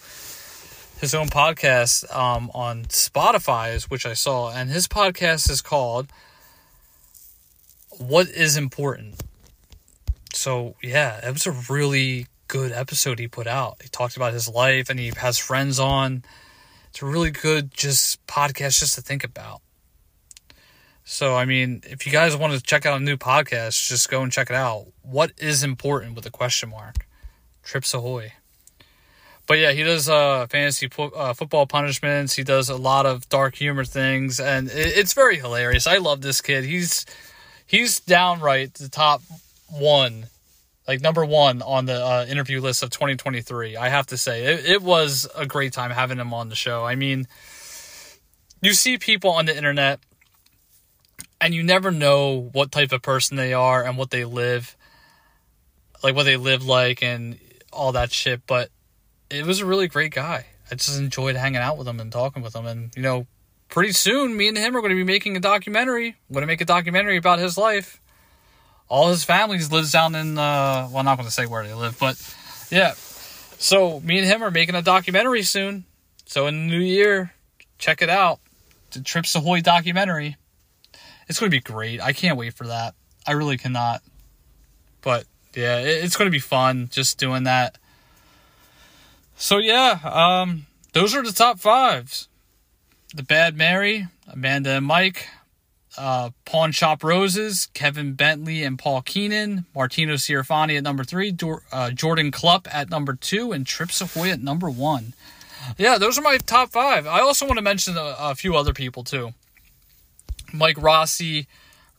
his 1.01 1.15
own 1.15 1.29
podcast 1.29 2.05
um 2.17 2.51
on 2.55 2.85
spotify 2.85 3.83
which 3.91 4.07
i 4.07 4.15
saw 4.15 4.51
and 4.51 4.71
his 4.71 4.87
podcast 4.87 5.51
is 5.51 5.61
called 5.61 6.07
what 7.99 8.29
is 8.29 8.57
important 8.57 9.21
so 10.35 10.75
yeah, 10.83 11.27
it 11.27 11.33
was 11.33 11.47
a 11.47 11.53
really 11.71 12.27
good 12.49 12.73
episode 12.73 13.19
he 13.19 13.29
put 13.29 13.47
out. 13.47 13.77
He 13.83 13.89
talked 13.89 14.17
about 14.17 14.33
his 14.33 14.49
life 14.49 14.91
and 14.91 14.99
he 14.99 15.13
has 15.17 15.39
friends 15.39 15.79
on. 15.79 16.25
It's 16.89 17.03
a 17.03 17.07
really 17.07 17.31
good 17.31 17.73
just 17.73 18.25
podcast 18.27 18.81
just 18.81 18.95
to 18.97 19.01
think 19.01 19.25
about. 19.25 19.63
So, 21.13 21.37
I 21.37 21.45
mean, 21.45 21.83
if 21.85 22.07
you 22.07 22.11
guys 22.11 22.35
want 22.35 22.55
to 22.55 22.63
check 22.63 22.87
out 22.87 22.99
a 22.99 23.05
new 23.05 23.19
podcast, 23.19 23.87
just 23.87 24.09
go 24.09 24.23
and 24.23 24.33
check 24.33 24.49
it 24.49 24.57
out. 24.57 24.87
What 25.03 25.31
is 25.37 25.63
important 25.63 26.17
with 26.17 26.25
a 26.25 26.31
question 26.31 26.71
mark? 26.71 27.07
Trips 27.63 27.93
Ahoy. 27.93 28.33
But 29.47 29.59
yeah, 29.59 29.73
he 29.73 29.83
does 29.83 30.09
uh, 30.09 30.47
fantasy 30.47 30.89
fo- 30.89 31.11
uh, 31.11 31.35
football 31.35 31.67
punishments. 31.67 32.33
He 32.33 32.45
does 32.45 32.71
a 32.71 32.77
lot 32.77 33.05
of 33.05 33.29
dark 33.29 33.57
humor 33.57 33.85
things, 33.85 34.41
and 34.41 34.69
it, 34.69 34.97
it's 34.97 35.13
very 35.13 35.37
hilarious. 35.37 35.87
I 35.87 35.99
love 35.99 36.23
this 36.23 36.41
kid. 36.41 36.65
He's 36.65 37.05
he's 37.67 38.01
downright 38.01 38.73
the 38.73 38.89
top 38.89 39.21
one, 39.69 40.29
like 40.89 41.03
number 41.03 41.27
one 41.27 41.61
on 41.61 41.85
the 41.85 42.03
uh, 42.03 42.25
interview 42.27 42.63
list 42.63 42.83
of 42.83 42.89
2023. 42.89 43.77
I 43.77 43.91
have 43.91 44.07
to 44.07 44.17
say, 44.17 44.45
it, 44.45 44.65
it 44.65 44.83
was 44.83 45.29
a 45.37 45.45
great 45.45 45.75
time 45.75 45.91
having 45.91 46.17
him 46.17 46.33
on 46.33 46.49
the 46.49 46.57
show. 46.57 46.87
I 46.87 46.95
mean, 46.95 47.29
you 48.63 48.73
see 48.73 48.97
people 48.97 49.33
on 49.33 49.45
the 49.45 49.55
internet, 49.55 50.01
and 51.43 51.53
you 51.53 51.65
never 51.65 51.91
know 51.91 52.49
what 52.53 52.71
type 52.71 52.93
of 52.93 53.03
person 53.03 53.37
they 53.37 53.53
are 53.53 53.85
and 53.85 53.99
what 53.99 54.11
they 54.11 54.25
live, 54.25 54.77
like 56.03 56.15
what 56.15 56.23
they 56.23 56.37
live 56.37 56.65
like, 56.65 57.03
and 57.03 57.37
all 57.73 57.93
that 57.93 58.13
shit. 58.13 58.47
But 58.47 58.71
it 59.29 59.45
was 59.45 59.59
a 59.59 59.67
really 59.67 59.89
great 59.89 60.15
guy. 60.15 60.47
I 60.71 60.77
just 60.77 60.97
enjoyed 60.99 61.35
hanging 61.35 61.61
out 61.61 61.77
with 61.77 61.89
him 61.89 61.99
and 61.99 62.13
talking 62.13 62.45
with 62.45 62.55
him. 62.55 62.65
And, 62.65 62.93
you 62.95 63.03
know, 63.03 63.27
pretty 63.69 63.91
soon, 63.93 64.37
me 64.37 64.47
and 64.47 64.57
him 64.57 64.77
are 64.77 64.81
going 64.81 64.91
to 64.93 64.97
be 64.97 65.03
making 65.03 65.37
a 65.37 65.41
documentary. 65.41 66.09
I'm 66.09 66.33
going 66.33 66.43
to 66.43 66.47
make 66.47 66.61
a 66.61 66.65
documentary 66.65 67.17
about 67.17 67.41
his 67.41 67.59
life. 67.59 68.01
All 68.89 69.09
his 69.09 69.25
family 69.25 69.59
lives 69.59 69.91
down 69.91 70.15
in, 70.15 70.39
uh, 70.39 70.89
well, 70.91 70.99
I'm 70.99 71.05
not 71.05 71.17
going 71.17 71.27
to 71.27 71.35
say 71.35 71.47
where 71.47 71.67
they 71.67 71.75
live, 71.75 71.99
but 71.99 72.17
yeah. 72.71 72.93
So, 73.59 73.99
me 74.01 74.19
and 74.19 74.27
him 74.27 74.43
are 74.45 74.51
making 74.51 74.77
a 74.77 74.83
documentary 74.83 75.43
soon. 75.43 75.87
So, 76.25 76.47
in 76.47 76.69
the 76.69 76.77
new 76.77 76.81
year, 76.81 77.33
check 77.79 78.01
it 78.01 78.11
out. 78.11 78.39
The 78.93 79.01
Trips 79.01 79.35
Ahoy 79.35 79.61
documentary. 79.61 80.37
It's 81.29 81.39
going 81.39 81.51
to 81.51 81.57
be 81.57 81.61
great. 81.61 82.01
I 82.01 82.13
can't 82.13 82.37
wait 82.37 82.55
for 82.55 82.67
that. 82.67 82.95
I 83.27 83.33
really 83.33 83.57
cannot. 83.57 84.03
But, 85.01 85.25
yeah, 85.55 85.79
it's 85.79 86.17
going 86.17 86.27
to 86.27 86.33
be 86.33 86.39
fun 86.39 86.89
just 86.93 87.19
doing 87.19 87.45
that 87.45 87.79
so 89.43 89.59
yeah, 89.59 89.99
um, 90.05 90.67
those 90.93 91.17
are 91.17 91.23
the 91.23 91.33
top 91.33 91.59
fives. 91.59 92.29
The 93.13 93.25
Bad 93.25 93.57
Mary, 93.57 94.07
Amanda 94.29 94.71
and 94.71 94.87
Mike, 94.87 95.27
uh, 95.99 96.31
Pawn 96.45 96.71
Shop 96.71 97.03
Roses, 97.03 97.67
Kevin 97.75 98.15
Bentley 98.15 98.63
and 98.63 98.79
Paul 98.79 99.03
Keenan, 99.03 99.67
Martino 99.75 100.15
Ciarfani 100.15 100.79
at 100.79 100.85
number 100.85 101.03
three, 101.03 101.33
Dor- 101.33 101.65
uh, 101.73 101.91
Jordan 101.91 102.31
Klupp 102.31 102.73
at 102.73 102.89
number 102.89 103.15
two, 103.15 103.51
and 103.51 103.67
Trips 103.67 104.01
Ahoy 104.01 104.31
at 104.31 104.41
number 104.41 104.71
one. 104.71 105.13
Yeah, 105.77 105.99
those 105.99 106.17
are 106.19 106.23
my 106.23 106.39
top 106.39 106.71
five. 106.71 107.09
I 107.09 107.21
also 107.21 107.45
want 107.45 107.59
to 107.59 107.63
mention 107.63 107.97
a, 107.97 108.15
a 108.21 108.35
few 108.37 108.55
other 108.55 108.73
people 108.73 109.03
too. 109.03 109.35
Mike 110.53 110.81
Rossi, 110.81 111.47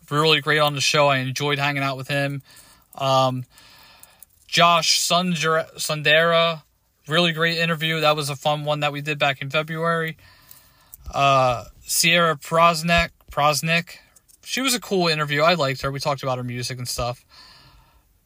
really 0.09 0.41
great 0.41 0.59
on 0.59 0.75
the 0.75 0.81
show. 0.81 1.07
I 1.07 1.17
enjoyed 1.17 1.59
hanging 1.59 1.83
out 1.83 1.97
with 1.97 2.07
him. 2.07 2.41
Um, 2.95 3.45
Josh 4.47 4.99
Sundera, 4.99 6.61
really 7.07 7.31
great 7.31 7.57
interview. 7.57 8.01
That 8.01 8.15
was 8.15 8.29
a 8.29 8.35
fun 8.35 8.65
one 8.65 8.81
that 8.81 8.91
we 8.93 9.01
did 9.01 9.17
back 9.17 9.41
in 9.41 9.49
February. 9.49 10.17
Uh, 11.13 11.65
Sierra 11.81 12.35
Prosnick, 12.35 13.09
Prosnick, 13.31 13.97
she 14.43 14.61
was 14.61 14.73
a 14.73 14.79
cool 14.79 15.07
interview. 15.07 15.41
I 15.41 15.55
liked 15.55 15.81
her. 15.81 15.91
We 15.91 15.99
talked 15.99 16.23
about 16.23 16.37
her 16.37 16.43
music 16.43 16.77
and 16.77 16.87
stuff. 16.87 17.25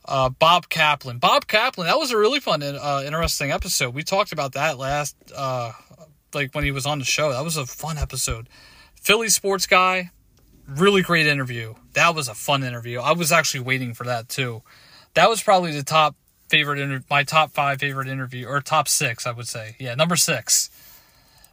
Uh, 0.05 0.29
Bob 0.29 0.69
Kaplan, 0.69 1.17
Bob 1.17 1.47
Kaplan, 1.47 1.87
that 1.87 1.97
was 1.97 2.11
a 2.11 2.17
really 2.17 2.39
fun, 2.39 2.63
uh, 2.63 3.03
interesting 3.05 3.51
episode. 3.51 3.93
We 3.93 4.03
talked 4.03 4.31
about 4.31 4.53
that 4.53 4.77
last, 4.77 5.17
uh, 5.35 5.73
like 6.33 6.55
when 6.55 6.63
he 6.63 6.71
was 6.71 6.85
on 6.85 6.99
the 6.99 7.05
show. 7.05 7.31
That 7.31 7.43
was 7.43 7.57
a 7.57 7.65
fun 7.65 7.97
episode. 7.97 8.47
Philly 8.95 9.27
sports 9.27 9.67
guy, 9.67 10.11
really 10.67 11.01
great 11.01 11.27
interview. 11.27 11.73
That 11.93 12.15
was 12.15 12.27
a 12.27 12.34
fun 12.34 12.63
interview. 12.63 12.99
I 12.99 13.13
was 13.13 13.32
actually 13.32 13.62
waiting 13.62 13.93
for 13.93 14.03
that 14.06 14.30
too. 14.30 14.62
That 15.13 15.30
was 15.30 15.41
probably 15.41 15.71
the 15.71 15.84
top 15.84 16.15
favorite 16.49 16.80
inter- 16.80 17.03
my 17.10 17.23
top 17.23 17.51
five 17.51 17.80
favorite 17.80 18.08
interview 18.08 18.47
or 18.47 18.62
top 18.62 18.88
six, 18.88 19.25
I 19.25 19.32
would 19.32 19.47
say. 19.47 19.75
Yeah, 19.80 19.95
number 19.95 20.15
six. 20.15 20.69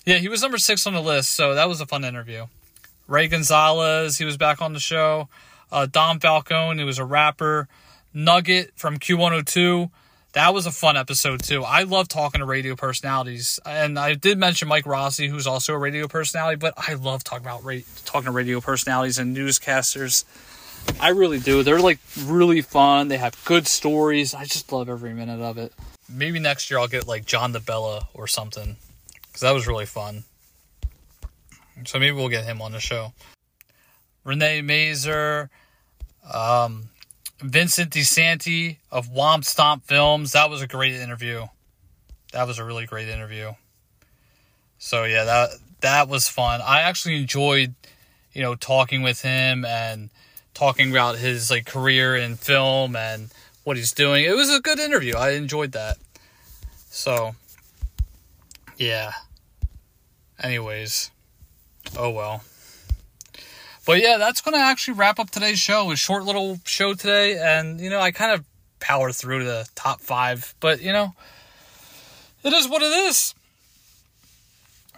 Yeah, 0.04 0.18
he 0.18 0.28
was 0.28 0.42
number 0.42 0.58
six 0.58 0.86
on 0.86 0.92
the 0.92 1.00
list, 1.00 1.32
so 1.32 1.54
that 1.54 1.68
was 1.68 1.80
a 1.80 1.86
fun 1.86 2.04
interview. 2.04 2.46
Ray 3.06 3.28
Gonzalez, 3.28 4.18
he 4.18 4.24
was 4.24 4.36
back 4.36 4.60
on 4.60 4.72
the 4.72 4.80
show. 4.80 5.28
Uh, 5.72 5.86
Dom 5.86 6.20
Falcone, 6.20 6.78
he 6.78 6.84
was 6.84 6.98
a 6.98 7.04
rapper. 7.04 7.68
Nugget 8.12 8.72
from 8.76 8.98
Q102. 8.98 9.90
That 10.34 10.52
was 10.52 10.66
a 10.66 10.72
fun 10.72 10.96
episode 10.96 11.44
too. 11.44 11.62
I 11.62 11.84
love 11.84 12.08
talking 12.08 12.40
to 12.40 12.44
radio 12.44 12.74
personalities, 12.74 13.60
and 13.64 13.96
I 13.96 14.14
did 14.14 14.36
mention 14.36 14.66
Mike 14.66 14.84
Rossi, 14.84 15.28
who's 15.28 15.46
also 15.46 15.74
a 15.74 15.78
radio 15.78 16.08
personality. 16.08 16.56
But 16.56 16.74
I 16.76 16.94
love 16.94 17.22
talking 17.22 17.46
about 17.46 17.62
ra- 17.62 17.78
talking 18.04 18.26
to 18.26 18.32
radio 18.32 18.60
personalities 18.60 19.16
and 19.16 19.36
newscasters. 19.36 20.24
I 20.98 21.10
really 21.10 21.38
do. 21.38 21.62
They're 21.62 21.80
like 21.80 22.00
really 22.24 22.62
fun. 22.62 23.06
They 23.06 23.16
have 23.16 23.40
good 23.44 23.68
stories. 23.68 24.34
I 24.34 24.44
just 24.44 24.72
love 24.72 24.88
every 24.88 25.14
minute 25.14 25.40
of 25.40 25.56
it. 25.56 25.72
Maybe 26.08 26.40
next 26.40 26.68
year 26.68 26.80
I'll 26.80 26.88
get 26.88 27.06
like 27.06 27.24
John 27.26 27.52
DeBella 27.52 28.06
or 28.12 28.26
something 28.26 28.74
because 29.26 29.42
that 29.42 29.52
was 29.52 29.68
really 29.68 29.86
fun. 29.86 30.24
So 31.86 32.00
maybe 32.00 32.16
we'll 32.16 32.28
get 32.28 32.44
him 32.44 32.60
on 32.60 32.72
the 32.72 32.80
show. 32.80 33.12
Renee 34.24 34.62
Mazer, 34.62 35.48
um, 36.32 36.88
Vincent 37.40 37.90
DeSanti 37.90 38.78
of 38.90 39.08
Womp 39.12 39.44
Stomp 39.44 39.84
Films. 39.84 40.32
That 40.32 40.50
was 40.50 40.62
a 40.62 40.66
great 40.66 40.94
interview. 40.94 41.46
That 42.32 42.46
was 42.46 42.58
a 42.58 42.64
really 42.64 42.86
great 42.86 43.08
interview. 43.08 43.52
So 44.78 45.04
yeah, 45.04 45.24
that 45.24 45.50
that 45.80 46.08
was 46.08 46.28
fun. 46.28 46.60
I 46.60 46.80
actually 46.80 47.16
enjoyed, 47.16 47.74
you 48.32 48.42
know, 48.42 48.54
talking 48.54 49.02
with 49.02 49.22
him 49.22 49.64
and 49.64 50.10
talking 50.54 50.90
about 50.90 51.16
his 51.16 51.50
like 51.50 51.66
career 51.66 52.16
in 52.16 52.36
film 52.36 52.96
and 52.96 53.30
what 53.64 53.76
he's 53.76 53.92
doing. 53.92 54.24
It 54.24 54.34
was 54.34 54.50
a 54.50 54.60
good 54.60 54.78
interview. 54.78 55.16
I 55.16 55.30
enjoyed 55.30 55.72
that. 55.72 55.96
So, 56.90 57.34
yeah. 58.76 59.12
Anyways, 60.42 61.10
oh 61.96 62.10
well. 62.10 62.42
But 63.86 64.00
yeah, 64.00 64.16
that's 64.18 64.40
going 64.40 64.54
to 64.54 64.60
actually 64.60 64.94
wrap 64.94 65.18
up 65.18 65.30
today's 65.30 65.58
show. 65.58 65.90
A 65.90 65.96
short 65.96 66.24
little 66.24 66.58
show 66.64 66.94
today, 66.94 67.38
and 67.38 67.80
you 67.80 67.90
know, 67.90 68.00
I 68.00 68.10
kind 68.10 68.32
of 68.32 68.44
powered 68.80 69.14
through 69.14 69.44
the 69.44 69.68
top 69.74 70.00
five, 70.00 70.54
but 70.60 70.80
you 70.82 70.92
know, 70.92 71.14
it 72.42 72.52
is 72.52 72.68
what 72.68 72.82
it 72.82 72.92
is 72.92 73.34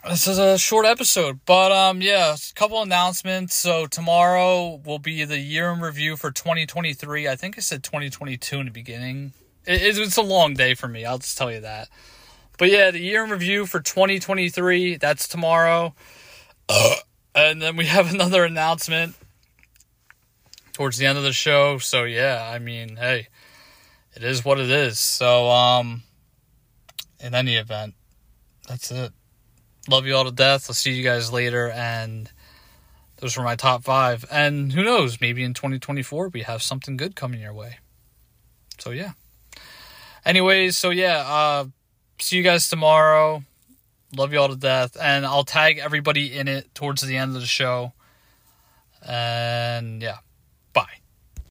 this 0.09 0.29
is 0.29 0.39
a 0.39 0.57
short 0.57 0.87
episode, 0.87 1.41
but 1.47 1.73
um, 1.73 2.01
yeah, 2.01 2.35
a 2.35 2.55
couple 2.55 2.81
announcements. 2.81 3.57
So 3.57 3.87
tomorrow 3.87 4.81
will 4.85 4.99
be 4.99 5.25
the 5.25 5.39
year 5.39 5.71
in 5.71 5.81
review 5.81 6.17
for 6.17 6.31
2023. 6.31 7.29
I 7.29 7.37
think 7.37 7.59
I 7.59 7.61
said 7.61 7.83
2022 7.83 8.61
in 8.61 8.67
the 8.67 8.73
beginning. 8.73 9.33
It, 9.67 9.97
it's 9.99 10.17
a 10.17 10.23
long 10.23 10.55
day 10.55 10.75
for 10.75 10.89
me. 10.89 11.05
I'll 11.05 11.19
just 11.19 11.37
tell 11.37 11.51
you 11.51 11.61
that. 11.61 11.89
But 12.59 12.71
yeah, 12.71 12.91
the 12.91 13.01
year 13.01 13.25
in 13.25 13.31
review 13.31 13.67
for 13.67 13.81
2023. 13.81 14.97
That's 14.97 15.27
tomorrow, 15.27 15.95
uh, 16.69 16.97
and 17.37 17.61
then 17.61 17.77
we 17.77 17.87
have 17.87 18.11
another 18.15 18.45
announcement 18.45 19.15
towards 20.73 20.99
the 20.99 21.07
end 21.07 21.19
of 21.19 21.25
the 21.25 21.33
show. 21.33 21.79
So 21.79 22.05
yeah, 22.05 22.51
I 22.53 22.59
mean, 22.59 22.97
hey, 22.97 23.29
it 24.15 24.25
is 24.25 24.45
what 24.45 24.59
it 24.59 24.71
is. 24.71 24.99
So 24.99 25.49
um, 25.51 26.03
in 27.21 27.35
any 27.35 27.57
event, 27.57 27.95
that's 28.67 28.91
it. 28.91 29.13
Love 29.89 30.07
you 30.07 30.17
all 30.17 30.25
to 30.25 30.33
death. 30.33 30.69
I'll 30.69 30.75
see 30.75 30.93
you 30.93 31.05
guys 31.05 31.33
later. 31.33 31.71
And 31.71 32.31
those 33.19 33.37
were 33.37 33.45
my 33.45 33.57
top 33.57 33.85
five. 33.85 34.25
And 34.31 34.73
who 34.73 34.83
knows, 34.83 35.21
maybe 35.21 35.45
in 35.45 35.55
2024 35.55 36.29
we 36.29 36.43
have 36.43 36.63
something 36.63 36.97
good 36.97 37.15
coming 37.15 37.41
your 37.41 37.55
way. 37.55 37.79
So 38.79 38.91
yeah. 38.91 39.13
Anyways, 40.25 40.77
so 40.77 40.91
yeah, 40.91 41.19
uh, 41.19 41.67
see 42.19 42.37
you 42.37 42.43
guys 42.43 42.69
tomorrow. 42.69 43.45
Love 44.15 44.33
you 44.33 44.39
all 44.39 44.49
to 44.49 44.57
death. 44.57 44.97
And 45.01 45.25
I'll 45.27 45.45
tag 45.45 45.79
everybody 45.79 46.37
in 46.37 46.49
it 46.49 46.75
towards 46.75 47.03
the 47.03 47.17
end 47.17 47.35
of 47.35 47.41
the 47.41 47.47
show. 47.47 47.93
And 49.07 50.03
yeah, 50.03 50.19
bye. 50.73 51.01